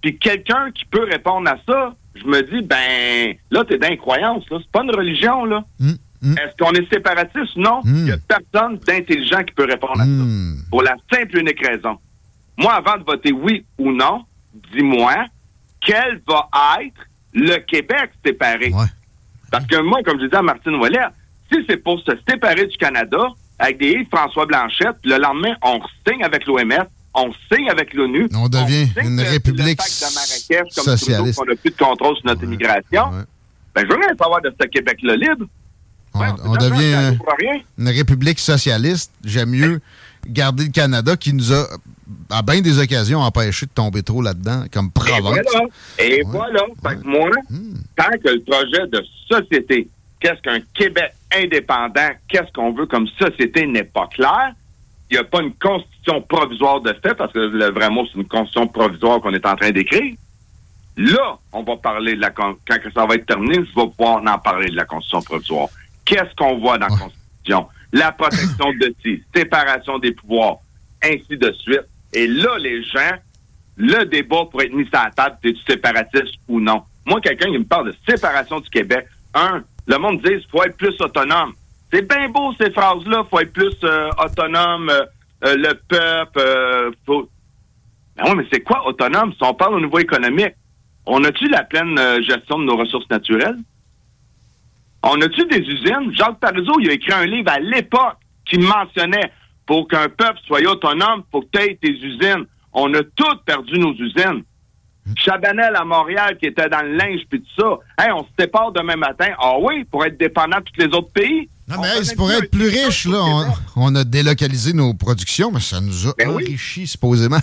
puis 0.00 0.18
quelqu'un 0.18 0.70
qui 0.72 0.84
peut 0.84 1.04
répondre 1.04 1.48
à 1.50 1.56
ça, 1.66 1.94
je 2.14 2.24
me 2.24 2.42
dis, 2.42 2.62
ben, 2.62 3.34
là, 3.50 3.64
t'es 3.64 3.78
d'incroyance, 3.78 4.48
là. 4.50 4.58
C'est 4.60 4.70
pas 4.70 4.82
une 4.82 4.94
religion, 4.94 5.44
là. 5.44 5.64
Hum, 5.80 5.96
hum. 6.22 6.32
Est-ce 6.32 6.56
qu'on 6.56 6.72
est 6.72 6.92
séparatiste? 6.92 7.56
Non. 7.56 7.80
Il 7.84 8.04
n'y 8.04 8.10
a 8.10 8.16
personne 8.16 8.78
d'intelligent 8.78 9.42
qui 9.44 9.54
peut 9.54 9.66
répondre 9.66 10.00
à 10.00 10.04
ça. 10.04 10.10
Pour 10.70 10.82
la 10.82 10.96
simple 11.12 11.36
et 11.36 11.40
unique 11.40 11.64
raison. 11.64 11.98
Moi, 12.56 12.72
avant 12.72 12.96
de 12.96 13.04
voter 13.04 13.32
oui 13.32 13.64
ou 13.78 13.92
non, 13.92 14.24
dis-moi, 14.72 15.26
quel 15.80 16.20
va 16.26 16.48
être 16.82 17.06
le 17.34 17.58
Québec 17.58 18.10
séparé? 18.24 18.72
Parce 19.50 19.66
que 19.66 19.80
moi, 19.80 20.02
comme 20.04 20.18
je 20.18 20.24
disais 20.24 20.36
à 20.36 20.42
Martine 20.42 20.74
Ouellet, 20.74 21.06
si 21.52 21.64
c'est 21.68 21.76
pour 21.78 22.00
se 22.00 22.12
séparer 22.28 22.66
du 22.66 22.76
Canada, 22.76 23.28
avec 23.58 23.78
des 23.78 24.06
François 24.12 24.46
Blanchette, 24.46 24.96
le 25.04 25.18
lendemain, 25.18 25.54
on 25.62 25.80
signe 26.06 26.22
avec 26.22 26.46
l'OMS, 26.46 26.86
on 27.14 27.32
signe 27.52 27.70
avec 27.70 27.94
l'ONU. 27.94 28.28
On 28.34 28.48
devient 28.48 28.88
une 29.02 29.20
république 29.20 29.80
socialiste. 29.82 31.40
On 31.40 31.44
n'a 31.44 31.56
plus 31.56 31.70
de 31.70 31.76
contrôle 31.76 32.16
sur 32.16 32.26
notre 32.26 32.44
immigration. 32.44 33.10
Ben, 33.74 33.82
je 33.82 33.86
veux 33.86 34.00
rien 34.00 34.16
savoir 34.20 34.40
de 34.42 34.52
ce 34.60 34.66
Québec-là 34.66 35.16
libre. 35.16 35.46
On, 36.14 36.56
devient 36.56 37.16
une 37.78 37.88
république 37.88 38.38
socialiste. 38.38 39.12
J'aime 39.24 39.50
mieux 39.50 39.80
garder 40.26 40.64
le 40.64 40.70
Canada 40.70 41.16
qui 41.16 41.32
nous 41.32 41.52
a, 41.52 41.68
à 42.30 42.42
bien 42.42 42.60
des 42.60 42.78
occasions, 42.78 43.20
empêché 43.20 43.66
de 43.66 43.70
tomber 43.70 44.02
trop 44.02 44.22
là-dedans, 44.22 44.64
comme 44.72 44.90
province. 44.90 45.46
Et 45.98 46.22
voilà. 46.26 46.64
Fait 46.82 46.96
que 46.96 47.06
moi, 47.06 47.30
hmm. 47.50 47.74
tant 47.96 48.10
que 48.22 48.28
le 48.30 48.42
projet 48.42 48.86
de 48.88 49.04
société, 49.30 49.88
qu'est-ce 50.20 50.40
qu'un 50.42 50.60
Québec 50.74 51.12
indépendant, 51.32 52.10
qu'est-ce 52.28 52.52
qu'on 52.52 52.72
veut 52.72 52.86
comme 52.86 53.06
société 53.18 53.66
n'est 53.66 53.84
pas 53.84 54.08
clair, 54.08 54.54
il 55.10 55.14
n'y 55.14 55.18
a 55.18 55.24
pas 55.24 55.40
une 55.40 55.54
constitution 55.54 56.20
provisoire 56.22 56.80
de 56.80 56.92
fait, 56.92 57.14
parce 57.14 57.32
que 57.32 57.38
le 57.38 57.70
vrai 57.70 57.88
mot, 57.90 58.06
c'est 58.06 58.18
une 58.18 58.28
constitution 58.28 58.66
provisoire 58.66 59.20
qu'on 59.20 59.32
est 59.32 59.46
en 59.46 59.56
train 59.56 59.70
d'écrire. 59.70 60.14
Là, 60.96 61.38
on 61.52 61.62
va 61.62 61.76
parler 61.76 62.16
de 62.16 62.20
la 62.20 62.30
quand 62.30 62.56
ça 62.66 63.06
va 63.06 63.14
être 63.14 63.26
terminé, 63.26 63.54
je 63.54 63.80
vais 63.80 63.88
pouvoir 63.88 64.22
en 64.22 64.38
parler 64.38 64.68
de 64.68 64.76
la 64.76 64.84
constitution 64.84 65.22
provisoire. 65.22 65.68
Qu'est-ce 66.04 66.34
qu'on 66.36 66.58
voit 66.58 66.76
dans 66.76 66.88
la 66.88 66.96
constitution? 66.96 67.68
La 67.92 68.12
protection 68.12 68.72
de 68.80 68.94
ci, 69.02 69.22
séparation 69.34 69.98
des 69.98 70.12
pouvoirs, 70.12 70.56
ainsi 71.02 71.36
de 71.36 71.52
suite. 71.52 71.84
Et 72.12 72.26
là, 72.26 72.58
les 72.58 72.82
gens, 72.82 73.12
le 73.76 74.04
débat 74.04 74.44
pour 74.50 74.60
être 74.60 74.72
mis 74.72 74.84
sur 74.84 74.94
la 74.94 75.10
table, 75.10 75.36
es-tu 75.44 75.60
séparatiste 75.66 76.34
ou 76.48 76.60
non? 76.60 76.82
Moi, 77.06 77.20
quelqu'un 77.20 77.50
qui 77.50 77.58
me 77.58 77.64
parle 77.64 77.92
de 77.92 77.96
séparation 78.06 78.60
du 78.60 78.68
Québec, 78.68 79.06
un, 79.34 79.62
le 79.86 79.96
monde 79.96 80.20
dit 80.20 80.30
qu'il 80.30 80.48
faut 80.50 80.62
être 80.64 80.76
plus 80.76 81.00
autonome. 81.00 81.54
C'est 81.92 82.06
bien 82.06 82.28
beau 82.28 82.52
ces 82.60 82.70
phrases-là, 82.70 83.24
faut 83.30 83.40
être 83.40 83.52
plus 83.52 83.76
euh, 83.82 84.10
autonome, 84.22 84.90
euh, 84.90 85.04
euh, 85.44 85.56
le 85.56 85.74
peuple, 85.88 86.96
faut... 87.06 87.28
Ben 88.16 88.24
oui, 88.26 88.32
mais 88.38 88.46
c'est 88.52 88.60
quoi 88.60 88.86
autonome? 88.86 89.32
Si 89.32 89.42
on 89.42 89.54
parle 89.54 89.74
au 89.74 89.80
niveau 89.80 89.98
économique, 89.98 90.54
on 91.06 91.22
a-tu 91.24 91.48
la 91.48 91.62
pleine 91.62 91.98
gestion 92.22 92.58
de 92.58 92.64
nos 92.64 92.76
ressources 92.76 93.08
naturelles? 93.08 93.56
On 95.02 95.20
a-tu 95.22 95.46
des 95.46 95.60
usines? 95.60 96.12
Jacques 96.12 96.40
Parizeau, 96.40 96.80
il 96.80 96.90
a 96.90 96.94
écrit 96.94 97.12
un 97.12 97.24
livre 97.24 97.50
à 97.50 97.60
l'époque 97.60 98.16
qui 98.44 98.58
mentionnait 98.58 99.32
pour 99.64 99.86
qu'un 99.86 100.08
peuple 100.08 100.40
soit 100.46 100.60
autonome, 100.68 101.22
faut 101.30 101.42
que 101.42 101.46
tu 101.52 101.60
aies 101.60 101.78
tes 101.80 101.92
usines. 101.92 102.44
On 102.72 102.92
a 102.94 103.02
toutes 103.14 103.44
perdu 103.46 103.78
nos 103.78 103.94
usines. 103.94 104.42
Chabanel 105.16 105.74
à 105.76 105.84
Montréal 105.84 106.36
qui 106.38 106.46
était 106.46 106.68
dans 106.68 106.82
le 106.82 106.96
linge 106.96 107.20
puis 107.30 107.40
tout 107.40 107.62
ça. 107.62 108.04
Hey, 108.04 108.12
on 108.12 108.24
se 108.24 108.30
sépare 108.38 108.72
demain 108.72 108.96
matin. 108.96 109.28
Ah 109.38 109.54
oui, 109.58 109.84
pour 109.84 110.04
être 110.04 110.18
dépendant 110.18 110.58
de 110.58 110.64
tous 110.64 110.86
les 110.86 110.94
autres 110.94 111.12
pays? 111.12 111.48
Non, 111.68 111.82
mais 111.82 112.02
c'est 112.02 112.16
pour 112.16 112.32
être 112.32 112.50
plus 112.50 112.68
riche, 112.68 113.04
là. 113.06 113.22
On, 113.76 113.94
a 113.94 114.04
délocalisé 114.04 114.72
nos 114.72 114.94
productions, 114.94 115.50
mais 115.52 115.60
ça 115.60 115.80
nous 115.80 116.08
a 116.08 116.14
ben 116.16 116.30
enrichi, 116.30 116.86
supposément. 116.86 117.40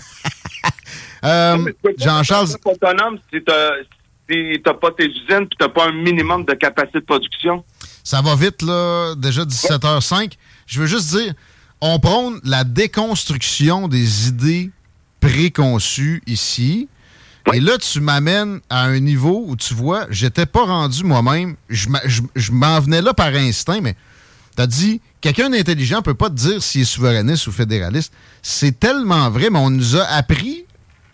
euh, 1.24 1.72
Jean-Charles. 1.96 2.48
autonome 2.64 3.18
si 3.32 3.40
t'as 3.44 4.74
pas 4.74 4.90
tes 4.90 5.06
usines 5.06 5.46
puis 5.46 5.56
t'as 5.58 5.68
pas 5.68 5.88
un 5.88 5.92
minimum 5.92 6.44
de 6.44 6.54
capacité 6.54 6.98
de 6.98 7.04
production. 7.04 7.64
Ça 8.02 8.20
va 8.20 8.34
vite, 8.34 8.62
là. 8.62 9.14
Déjà 9.16 9.44
17h05. 9.44 10.32
Je 10.66 10.80
veux 10.80 10.86
juste 10.86 11.10
dire, 11.16 11.32
on 11.80 12.00
prône 12.00 12.40
la 12.42 12.64
déconstruction 12.64 13.86
des 13.86 14.28
idées 14.28 14.70
préconçues 15.20 16.20
ici. 16.26 16.88
Et 17.52 17.60
là, 17.60 17.78
tu 17.78 18.00
m'amènes 18.00 18.60
à 18.70 18.82
un 18.86 18.98
niveau 18.98 19.44
où 19.46 19.54
tu 19.54 19.72
vois, 19.72 20.06
j'étais 20.10 20.46
pas 20.46 20.64
rendu 20.64 21.04
moi-même. 21.04 21.54
Je 21.68 22.50
m'en 22.50 22.80
venais 22.80 23.02
là 23.02 23.14
par 23.14 23.28
instinct, 23.28 23.80
mais 23.80 23.94
T'as 24.56 24.66
dit, 24.66 25.02
quelqu'un 25.20 25.50
d'intelligent 25.50 26.00
peut 26.00 26.14
pas 26.14 26.30
te 26.30 26.34
dire 26.34 26.62
s'il 26.62 26.80
est 26.80 26.84
souverainiste 26.84 27.46
ou 27.46 27.52
fédéraliste. 27.52 28.12
C'est 28.42 28.80
tellement 28.80 29.30
vrai, 29.30 29.50
mais 29.50 29.58
on 29.58 29.70
nous 29.70 29.96
a 29.96 30.04
appris 30.04 30.64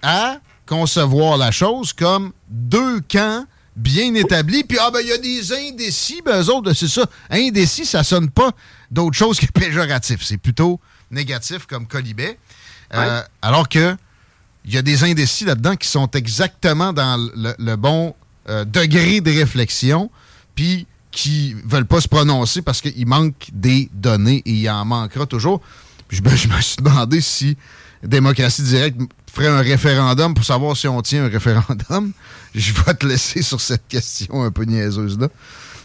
à 0.00 0.38
concevoir 0.64 1.36
la 1.36 1.50
chose 1.50 1.92
comme 1.92 2.32
deux 2.48 3.00
camps 3.00 3.44
bien 3.74 4.14
établis. 4.14 4.62
Puis, 4.62 4.78
ah 4.80 4.90
ben, 4.92 5.00
il 5.00 5.08
y 5.08 5.12
a 5.12 5.18
des 5.18 5.52
indécis, 5.52 6.22
ben, 6.24 6.40
eux 6.40 6.50
autres, 6.50 6.72
c'est 6.72 6.88
ça. 6.88 7.04
Indécis, 7.30 7.84
ça 7.84 8.04
sonne 8.04 8.30
pas 8.30 8.52
d'autre 8.90 9.16
chose 9.16 9.40
que 9.40 9.46
péjoratif. 9.52 10.22
C'est 10.22 10.38
plutôt 10.38 10.80
négatif 11.10 11.66
comme 11.66 11.86
colibet. 11.86 12.38
Euh, 12.94 13.22
alors 13.40 13.68
que 13.68 13.96
il 14.64 14.72
y 14.72 14.78
a 14.78 14.82
des 14.82 15.02
indécis 15.02 15.44
là-dedans 15.44 15.74
qui 15.74 15.88
sont 15.88 16.08
exactement 16.12 16.92
dans 16.92 17.16
le, 17.18 17.74
bon 17.74 18.14
euh, 18.48 18.64
degré 18.64 19.20
de 19.20 19.32
réflexion. 19.32 20.10
Puis, 20.54 20.86
qui 21.12 21.54
veulent 21.64 21.86
pas 21.86 22.00
se 22.00 22.08
prononcer 22.08 22.62
parce 22.62 22.80
qu'il 22.80 23.06
manque 23.06 23.50
des 23.52 23.88
données 23.92 24.42
et 24.44 24.52
il 24.52 24.70
en 24.70 24.84
manquera 24.84 25.26
toujours. 25.26 25.60
je, 26.10 26.20
me 26.22 26.60
suis 26.60 26.76
demandé 26.82 27.20
si 27.20 27.56
Démocratie 28.02 28.62
Directe 28.62 28.98
ferait 29.32 29.48
un 29.48 29.60
référendum 29.60 30.34
pour 30.34 30.44
savoir 30.44 30.76
si 30.76 30.88
on 30.88 31.00
tient 31.02 31.24
un 31.24 31.28
référendum. 31.28 32.12
Je 32.54 32.72
vais 32.72 32.94
te 32.94 33.06
laisser 33.06 33.40
sur 33.40 33.60
cette 33.60 33.86
question 33.88 34.42
un 34.42 34.50
peu 34.50 34.64
niaiseuse-là. 34.64 35.28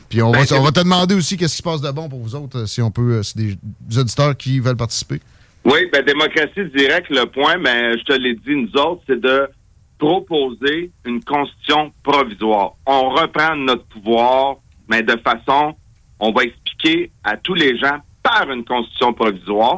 Puis 0.10 0.22
on, 0.22 0.32
va, 0.32 0.40
ben, 0.44 0.58
on 0.58 0.64
va 0.64 0.72
te 0.72 0.80
demander 0.80 1.16
aussi 1.16 1.38
qu'est-ce 1.38 1.54
qui 1.54 1.58
se 1.58 1.64
passe 1.64 1.82
de 1.82 1.92
bon 1.92 2.10
pour 2.10 2.20
vous 2.20 2.36
autres, 2.36 2.66
si 2.66 2.82
on 2.82 2.92
peut, 2.92 3.24
si 3.24 3.38
des, 3.38 4.00
auditeurs 4.00 4.36
qui 4.36 4.60
veulent 4.60 4.78
participer. 4.78 5.20
Oui, 5.66 5.80
ben 5.92 6.04
démocratie 6.06 6.66
directe, 6.76 7.10
le 7.10 7.26
point, 7.26 7.58
ben 7.60 7.98
je 7.98 8.04
te 8.04 8.14
l'ai 8.14 8.36
dit, 8.36 8.56
nous 8.56 8.82
autres, 8.82 9.02
c'est 9.08 9.20
de 9.20 9.50
proposer 9.98 10.92
une 11.06 11.24
constitution 11.24 11.92
provisoire. 12.04 12.74
On 12.86 13.10
reprend 13.10 13.56
notre 13.56 13.86
pouvoir 13.86 14.58
mais 14.90 15.04
de 15.04 15.18
façon, 15.18 15.76
on 16.20 16.32
va 16.32 16.44
expliquer 16.44 17.12
à 17.24 17.38
tous 17.38 17.54
les 17.54 17.78
gens 17.78 18.00
par 18.24 18.50
une 18.52 18.66
constitution 18.66 19.14
provisoire 19.14 19.78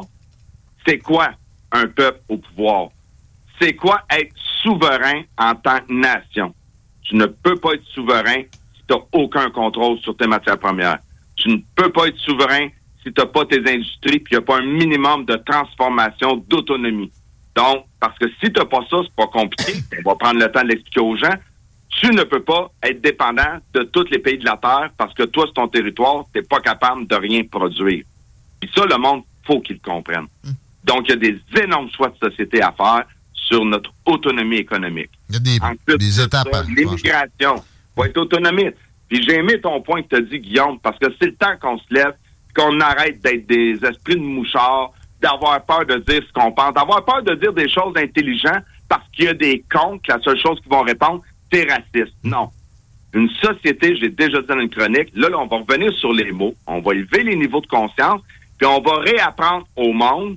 C'est 0.86 0.98
quoi 0.98 1.30
un 1.72 1.86
peuple 1.86 2.20
au 2.28 2.38
pouvoir? 2.38 2.88
C'est 3.60 3.74
quoi 3.74 4.02
être 4.10 4.34
souverain 4.62 5.22
en 5.38 5.54
tant 5.54 5.78
que 5.80 5.92
nation? 5.92 6.54
Tu 7.02 7.16
ne 7.16 7.26
peux 7.26 7.56
pas 7.56 7.74
être 7.74 7.84
souverain 7.94 8.42
si 8.74 8.82
tu 8.88 8.94
n'as 8.94 9.00
aucun 9.12 9.50
contrôle 9.50 9.98
sur 9.98 10.16
tes 10.16 10.26
matières 10.26 10.58
premières. 10.58 10.98
Tu 11.36 11.48
ne 11.50 11.58
peux 11.74 11.90
pas 11.90 12.08
être 12.08 12.18
souverain 12.18 12.68
si 13.02 13.12
tu 13.12 13.20
n'as 13.20 13.26
pas 13.26 13.44
tes 13.44 13.58
industries 13.58 14.20
puis 14.20 14.34
il 14.34 14.38
n'y 14.38 14.42
a 14.42 14.46
pas 14.46 14.58
un 14.58 14.66
minimum 14.66 15.24
de 15.24 15.36
transformation, 15.36 16.36
d'autonomie. 16.48 17.12
Donc, 17.54 17.84
parce 17.98 18.16
que 18.18 18.28
si 18.42 18.52
tu 18.52 18.58
n'as 18.58 18.64
pas 18.64 18.84
ça, 18.88 18.98
c'est 19.02 19.14
pas 19.14 19.26
compliqué. 19.26 19.74
On 20.04 20.10
va 20.10 20.16
prendre 20.16 20.40
le 20.40 20.50
temps 20.50 20.62
de 20.62 20.68
l'expliquer 20.68 21.00
aux 21.00 21.16
gens. 21.16 21.34
Tu 21.90 22.10
ne 22.10 22.22
peux 22.22 22.42
pas 22.42 22.70
être 22.82 23.00
dépendant 23.00 23.58
de 23.74 23.82
tous 23.82 24.04
les 24.10 24.18
pays 24.18 24.38
de 24.38 24.44
la 24.44 24.56
Terre 24.56 24.90
parce 24.96 25.12
que 25.14 25.24
toi, 25.24 25.44
c'est 25.48 25.54
ton 25.54 25.68
territoire, 25.68 26.24
tu 26.32 26.38
n'es 26.38 26.46
pas 26.46 26.60
capable 26.60 27.06
de 27.06 27.16
rien 27.16 27.42
produire. 27.44 28.04
Puis 28.60 28.70
ça, 28.74 28.84
le 28.86 28.96
monde, 28.96 29.22
faut 29.44 29.60
qu'il 29.60 29.80
le 29.82 29.90
comprenne. 29.90 30.26
Donc, 30.84 31.08
il 31.08 31.10
y 31.10 31.12
a 31.12 31.16
des 31.16 31.40
énormes 31.62 31.90
choix 31.90 32.08
de 32.08 32.30
société 32.30 32.62
à 32.62 32.72
faire 32.72 33.04
sur 33.34 33.64
notre 33.64 33.92
autonomie 34.06 34.58
économique. 34.58 35.10
Il 35.28 35.34
y 35.34 35.36
a 35.36 35.40
des, 35.40 35.58
Ensuite, 35.60 35.98
des 35.98 36.16
de 36.16 36.24
étapes. 36.24 36.48
L'immigration. 36.68 37.56
Faut 37.96 38.04
être 38.04 38.18
autonomiste. 38.18 38.76
Puis 39.08 39.22
j'ai 39.24 39.36
aimé 39.36 39.60
ton 39.60 39.80
point 39.82 40.02
que 40.02 40.08
tu 40.08 40.16
as 40.16 40.20
dit, 40.20 40.38
Guillaume, 40.38 40.78
parce 40.78 40.98
que 40.98 41.06
c'est 41.20 41.26
le 41.26 41.34
temps 41.34 41.56
qu'on 41.60 41.78
se 41.78 41.84
lève, 41.90 42.14
qu'on 42.54 42.80
arrête 42.80 43.20
d'être 43.20 43.46
des 43.46 43.72
esprits 43.84 44.14
de 44.14 44.20
mouchards, 44.20 44.92
d'avoir 45.20 45.60
peur 45.64 45.84
de 45.84 45.96
dire 45.96 46.22
ce 46.26 46.32
qu'on 46.32 46.52
pense, 46.52 46.72
d'avoir 46.74 47.04
peur 47.04 47.22
de 47.22 47.34
dire 47.34 47.52
des 47.52 47.68
choses 47.68 47.94
intelligentes 47.96 48.64
parce 48.88 49.02
qu'il 49.12 49.24
y 49.26 49.28
a 49.28 49.34
des 49.34 49.64
cons 49.70 49.98
que 49.98 50.12
la 50.12 50.20
seule 50.20 50.38
chose 50.38 50.60
qu'ils 50.60 50.70
vont 50.70 50.82
répondre, 50.82 51.22
c'est 51.52 51.70
raciste. 51.70 52.14
Non. 52.24 52.50
Une 53.12 53.28
société, 53.42 53.96
j'ai 53.96 54.08
déjà 54.08 54.40
dit 54.40 54.46
dans 54.46 54.60
une 54.60 54.70
chronique, 54.70 55.10
là, 55.14 55.28
là, 55.28 55.38
on 55.38 55.46
va 55.46 55.56
revenir 55.58 55.92
sur 55.94 56.12
les 56.12 56.30
mots, 56.30 56.54
on 56.66 56.80
va 56.80 56.94
élever 56.94 57.24
les 57.24 57.36
niveaux 57.36 57.60
de 57.60 57.66
conscience, 57.66 58.20
puis 58.58 58.66
on 58.66 58.80
va 58.80 58.98
réapprendre 58.98 59.66
au 59.76 59.92
monde 59.92 60.36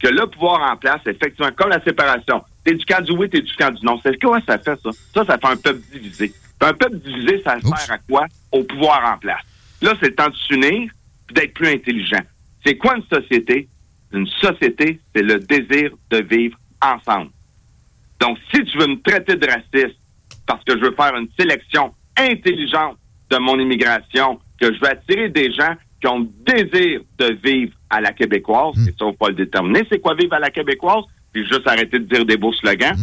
que 0.00 0.08
le 0.08 0.26
pouvoir 0.26 0.72
en 0.72 0.76
place, 0.76 1.00
effectivement, 1.06 1.50
comme 1.54 1.70
la 1.70 1.82
séparation, 1.82 2.42
t'es 2.64 2.74
du 2.74 2.84
camp 2.84 3.02
du 3.04 3.12
oui, 3.12 3.28
t'es 3.28 3.42
du 3.42 3.54
camp 3.56 3.74
du 3.74 3.84
non. 3.84 4.00
C'est 4.02 4.18
quoi 4.20 4.40
ça 4.46 4.58
fait, 4.58 4.78
ça? 4.80 4.90
Ça, 5.14 5.24
ça 5.24 5.38
fait 5.38 5.46
un 5.46 5.56
peuple 5.56 5.80
divisé. 5.92 6.28
Puis 6.28 6.68
un 6.68 6.72
peuple 6.72 6.96
divisé, 6.98 7.42
ça 7.42 7.56
Oups. 7.56 7.80
sert 7.80 7.94
à 7.94 7.98
quoi? 7.98 8.26
Au 8.52 8.62
pouvoir 8.64 9.14
en 9.14 9.18
place. 9.18 9.42
Là, 9.82 9.94
c'est 10.00 10.08
le 10.08 10.14
temps 10.14 10.28
de 10.28 10.36
s'unir 10.36 10.90
puis 11.26 11.34
d'être 11.34 11.54
plus 11.54 11.68
intelligent. 11.68 12.22
C'est 12.64 12.76
quoi 12.76 12.96
une 12.96 13.04
société? 13.04 13.68
Une 14.12 14.26
société, 14.26 15.00
c'est 15.14 15.22
le 15.22 15.38
désir 15.40 15.90
de 16.10 16.22
vivre 16.22 16.56
ensemble. 16.80 17.30
Donc, 18.20 18.38
si 18.52 18.64
tu 18.64 18.78
veux 18.78 18.86
me 18.86 19.00
traiter 19.02 19.36
de 19.36 19.46
raciste 19.46 19.98
parce 20.46 20.62
que 20.64 20.76
je 20.78 20.84
veux 20.84 20.94
faire 20.94 21.14
une 21.16 21.28
sélection 21.38 21.92
intelligente 22.16 22.96
de 23.30 23.38
mon 23.38 23.58
immigration, 23.58 24.38
que 24.60 24.72
je 24.72 24.80
veux 24.80 24.88
attirer 24.88 25.28
des 25.30 25.52
gens 25.52 25.74
qui 26.00 26.06
ont 26.06 26.18
le 26.20 26.28
désir 26.52 27.00
de 27.18 27.38
vivre 27.44 27.72
à 27.90 28.00
la 28.00 28.12
québécoise, 28.12 28.74
et 28.88 28.90
ça, 28.98 29.06
faut 29.06 29.12
pas 29.12 29.28
le 29.28 29.34
déterminer, 29.34 29.82
c'est 29.90 30.00
quoi 30.00 30.14
vivre 30.14 30.34
à 30.34 30.38
la 30.38 30.50
québécoise, 30.50 31.04
puis 31.32 31.44
juste 31.46 31.66
arrêter 31.66 31.98
de 31.98 32.04
dire 32.04 32.24
des 32.24 32.36
beaux 32.36 32.52
slogans. 32.52 32.96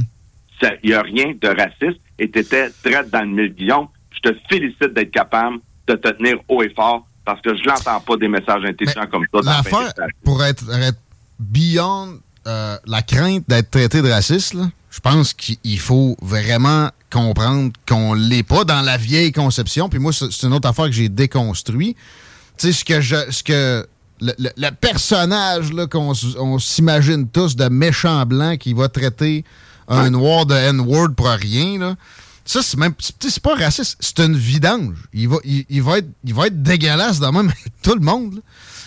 Ça- 0.62 0.74
Il 0.84 0.90
n'y 0.92 0.96
a 0.96 1.02
rien 1.02 1.34
de 1.42 1.48
raciste 1.48 2.00
et 2.20 2.30
tu 2.30 2.40
étais 2.40 2.70
direct 2.86 3.10
dans 3.10 3.22
le 3.22 3.28
million. 3.50 3.90
Je 4.12 4.30
te 4.30 4.38
félicite 4.50 4.94
d'être 4.94 5.12
capable 5.12 5.58
de 5.88 5.96
te 5.96 6.10
tenir 6.10 6.36
haut 6.48 6.62
et 6.62 6.70
fort 6.70 7.08
parce 7.26 7.42
que 7.42 7.56
je 7.58 7.64
l'entends 7.64 8.00
pas 8.00 8.16
des 8.18 8.28
messages 8.28 8.64
intelligents 8.64 9.08
comme 9.12 9.24
ça. 9.34 9.42
dans 9.42 9.64
pour 10.24 10.44
être, 10.44 10.64
être 10.70 11.00
beyond 11.40 12.20
euh, 12.48 12.78
la 12.86 13.02
crainte 13.02 13.44
d'être 13.48 13.70
traité 13.72 14.02
de 14.02 14.10
raciste, 14.10 14.54
là, 14.54 14.70
je 14.90 15.00
pense 15.00 15.34
qu'il 15.34 15.80
faut 15.80 16.18
vraiment 16.22 16.90
comprendre 17.12 17.72
qu'on 17.88 18.14
l'est 18.14 18.44
pas 18.44 18.64
dans 18.64 18.82
la 18.82 18.98
vieille 18.98 19.32
conception. 19.32 19.90
Puis 19.90 20.00
moi, 20.00 20.12
c'est 20.14 20.44
une 20.44 20.54
autre 20.54 20.68
affaire 20.68 20.86
que 20.86 20.92
j'ai 20.92 21.10
déconstruit. 21.10 21.96
Tu 22.58 22.68
sais, 22.68 22.74
ce 22.74 22.84
que 22.86 23.00
je, 23.02 23.16
ce 23.30 23.44
que 23.44 23.88
le, 24.22 24.34
le- 24.38 24.52
le 24.58 24.70
personnage 24.72 25.72
là, 25.74 25.88
qu'on 25.88 26.14
on 26.38 26.60
s'imagine 26.60 27.28
tous 27.28 27.56
de 27.56 27.70
méchant 27.70 28.26
blanc 28.26 28.58
qui 28.58 28.74
va 28.74 28.88
traiter 28.90 29.44
un 29.88 30.10
noir 30.10 30.46
de 30.46 30.56
N-word 30.56 31.10
pour 31.16 31.28
rien, 31.28 31.78
là. 31.80 31.96
Ça, 32.44 32.62
c'est 32.64 32.78
même. 32.78 32.94
C'est 33.20 33.40
pas 33.42 33.56
raciste, 33.56 33.98
c'est 34.00 34.20
une 34.20 34.36
vidange. 34.36 34.98
Il 35.14 35.30
va, 35.30 35.38
il, 35.44 35.64
il 35.70 35.82
va 35.84 36.00
être, 36.00 36.08
il 36.24 36.34
va 36.34 36.48
être 36.48 36.62
dégueulasse 36.64 37.20
de 37.20 37.28
même 37.28 37.52
tout 37.84 37.94
le 37.94 38.02
monde. 38.02 38.42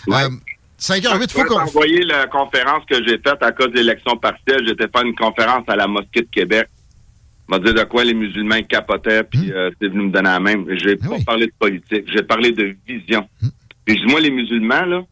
Ouais. 0.07 0.23
Euh, 0.23 0.29
5h08, 0.79 1.27
Je 1.29 1.33
faut 1.33 1.41
vais 1.43 1.47
qu'on. 1.47 1.55
t'envoyer 1.59 2.03
la 2.03 2.27
conférence 2.27 2.83
que 2.89 2.95
j'ai 3.07 3.17
faite 3.17 3.41
à 3.41 3.51
cause 3.51 3.67
de 3.71 3.77
l'élection 3.77 4.17
partielle. 4.17 4.67
J'étais 4.67 4.87
faire 4.87 5.05
une 5.05 5.15
conférence 5.15 5.63
à 5.67 5.75
la 5.75 5.87
mosquée 5.87 6.21
de 6.21 6.29
Québec. 6.31 6.67
m'a 7.47 7.59
dit 7.59 7.73
de 7.73 7.83
quoi 7.83 8.03
les 8.03 8.13
musulmans 8.15 8.61
capotaient, 8.63 9.23
puis 9.23 9.51
euh, 9.53 9.69
c'est 9.79 9.87
venu 9.87 10.05
me 10.07 10.11
donner 10.11 10.29
la 10.29 10.39
même. 10.39 10.65
J'ai 10.77 10.95
Hmm. 10.95 10.99
Ah 11.03 11.07
pas 11.09 11.13
oui. 11.15 11.21
Hmm. 11.21 11.25
parlé 11.25 11.45
de 11.47 11.53
politique, 11.59 12.05
j'ai 12.11 12.23
parlé 12.23 12.51
de 12.51 12.75
vision. 12.87 13.27
Puis 13.85 13.97
je 13.97 14.05
dis, 14.05 14.11
moi, 14.11 14.19
les 14.19 14.31
musulmans, 14.31 14.85
là, 14.85 15.03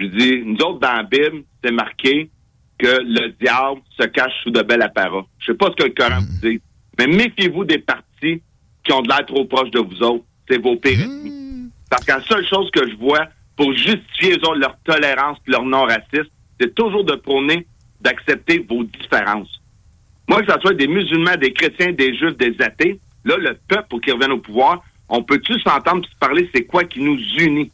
je 0.00 0.06
dis, 0.06 0.42
nous 0.44 0.56
autres, 0.64 0.80
dans 0.80 0.92
la 0.94 1.02
Bible, 1.02 1.42
c'est 1.62 1.70
marqué 1.72 2.30
que 2.78 2.86
le 3.02 3.28
diable 3.40 3.80
se 3.98 4.04
cache 4.06 4.32
sous 4.42 4.50
de 4.50 4.62
belles 4.62 4.82
apparats. 4.82 5.26
Je 5.38 5.52
sais 5.52 5.54
pas 5.58 5.66
ce 5.70 5.76
que 5.76 5.84
le 5.88 5.94
Coran 5.94 6.20
Hmm. 6.22 6.24
vous 6.42 6.48
dit, 6.48 6.60
mais 6.98 7.06
méfiez-vous 7.06 7.64
des 7.66 7.78
partis 7.78 8.42
qui 8.82 8.92
ont 8.92 9.02
de 9.02 9.08
l'air 9.08 9.24
trop 9.26 9.44
proches 9.44 9.70
de 9.70 9.80
vous 9.80 10.02
autres. 10.02 10.24
C'est 10.50 10.60
vos 10.62 10.76
pires 10.76 10.98
Hmm. 10.98 11.02
ennemis. 11.26 11.70
Parce 11.90 12.04
que 12.06 12.12
la 12.12 12.22
seule 12.22 12.46
chose 12.48 12.70
que 12.72 12.88
je 12.88 12.96
vois 12.96 13.26
pour 13.56 13.72
justifier 13.72 14.36
leur 14.58 14.76
tolérance 14.84 15.38
et 15.46 15.50
leur 15.50 15.64
non-racisme, 15.64 16.30
c'est 16.60 16.74
toujours 16.74 17.04
de 17.04 17.14
prôner 17.14 17.66
d'accepter 18.00 18.64
vos 18.68 18.84
différences. 18.84 19.60
Moi, 20.28 20.42
que 20.42 20.52
ce 20.52 20.60
soit 20.60 20.74
des 20.74 20.86
musulmans, 20.88 21.36
des 21.36 21.52
chrétiens, 21.52 21.92
des 21.92 22.16
juifs, 22.16 22.36
des 22.36 22.54
athées, 22.60 23.00
là, 23.24 23.36
le 23.36 23.58
peuple, 23.68 23.86
pour 23.90 24.00
qu'ils 24.00 24.14
reviennent 24.14 24.32
au 24.32 24.38
pouvoir, 24.38 24.82
on 25.08 25.22
peut-tu 25.22 25.58
s'entendre 25.60 26.04
se 26.06 26.16
parler, 26.18 26.48
c'est 26.54 26.64
quoi 26.64 26.84
qui 26.84 27.00
nous 27.00 27.18
unit? 27.38 27.70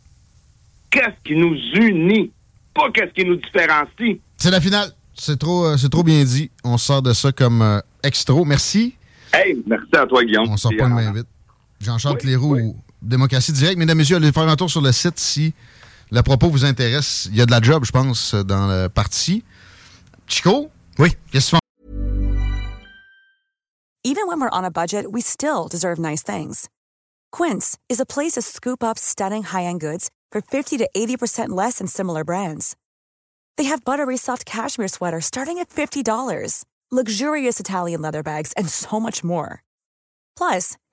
Qu'est-ce 0.90 1.22
qui 1.24 1.36
nous 1.36 1.54
unit? 1.74 2.32
Pas 2.74 2.90
qu'est-ce 2.90 3.12
qui 3.12 3.24
nous 3.24 3.36
différencie. 3.36 4.18
C'est 4.36 4.50
la 4.50 4.60
finale. 4.60 4.90
C'est 5.14 5.38
trop, 5.38 5.66
euh, 5.66 5.76
c'est 5.76 5.90
trop 5.90 6.02
bien 6.02 6.24
dit. 6.24 6.50
On 6.64 6.78
sort 6.78 7.02
de 7.02 7.12
ça 7.12 7.30
comme 7.30 7.62
euh, 7.62 7.78
extra. 8.02 8.34
Merci. 8.44 8.94
Hey, 9.32 9.62
merci 9.66 9.90
à 9.94 10.06
toi, 10.06 10.24
Guillaume. 10.24 10.48
On 10.48 10.56
sort 10.56 10.72
pas 10.76 10.88
de 10.88 10.94
main 10.94 11.12
vite. 11.12 11.26
Jean-Charles 11.80 12.16
Oui, 12.16 12.20
Cléroux, 12.22 12.56
oui. 12.56 12.72
Démocratie 13.02 13.52
Direct. 13.52 13.78
Mesdames, 13.78 13.98
Messieurs, 13.98 14.16
allez 14.16 14.32
faire 14.32 14.48
un 14.48 14.56
tour 14.56 14.70
sur 14.70 14.80
le 14.80 14.92
site 14.92 15.18
si 15.18 15.54
le 16.10 16.22
propos 16.22 16.50
vous 16.50 16.64
intéresse. 16.64 17.28
Il 17.30 17.36
y 17.36 17.40
a 17.40 17.46
de 17.46 17.50
la 17.50 17.60
job, 17.60 17.84
je 17.84 17.92
pense, 17.92 18.34
dans 18.34 18.66
le 18.66 18.88
parti. 18.88 19.44
Chico? 20.26 20.70
Oui. 20.98 21.16
Qu'est-ce 21.30 21.50
que 21.50 21.56
tu 21.56 21.56
fais? 21.56 21.60
Even 24.02 24.26
when 24.26 24.40
we're 24.40 24.50
on 24.50 24.64
a 24.64 24.70
budget, 24.70 25.12
we 25.12 25.20
still 25.20 25.68
deserve 25.68 25.98
nice 25.98 26.22
things. 26.22 26.68
Quince 27.30 27.76
is 27.88 28.00
a 28.00 28.06
place 28.06 28.32
to 28.32 28.42
scoop 28.42 28.82
up 28.82 28.98
stunning 28.98 29.44
high-end 29.44 29.80
goods 29.80 30.08
for 30.32 30.40
50 30.40 30.78
to 30.78 30.88
80% 30.96 31.50
less 31.50 31.78
than 31.78 31.86
similar 31.86 32.24
brands. 32.24 32.76
They 33.56 33.64
have 33.64 33.84
buttery 33.84 34.16
soft 34.16 34.46
cashmere 34.46 34.88
sweaters 34.88 35.26
starting 35.26 35.58
at 35.58 35.68
$50, 35.68 36.64
luxurious 36.90 37.60
Italian 37.60 38.00
leather 38.00 38.22
bags, 38.22 38.54
and 38.56 38.68
so 38.68 38.98
much 38.98 39.22
more. 39.22 39.62
Plus, 40.36 40.78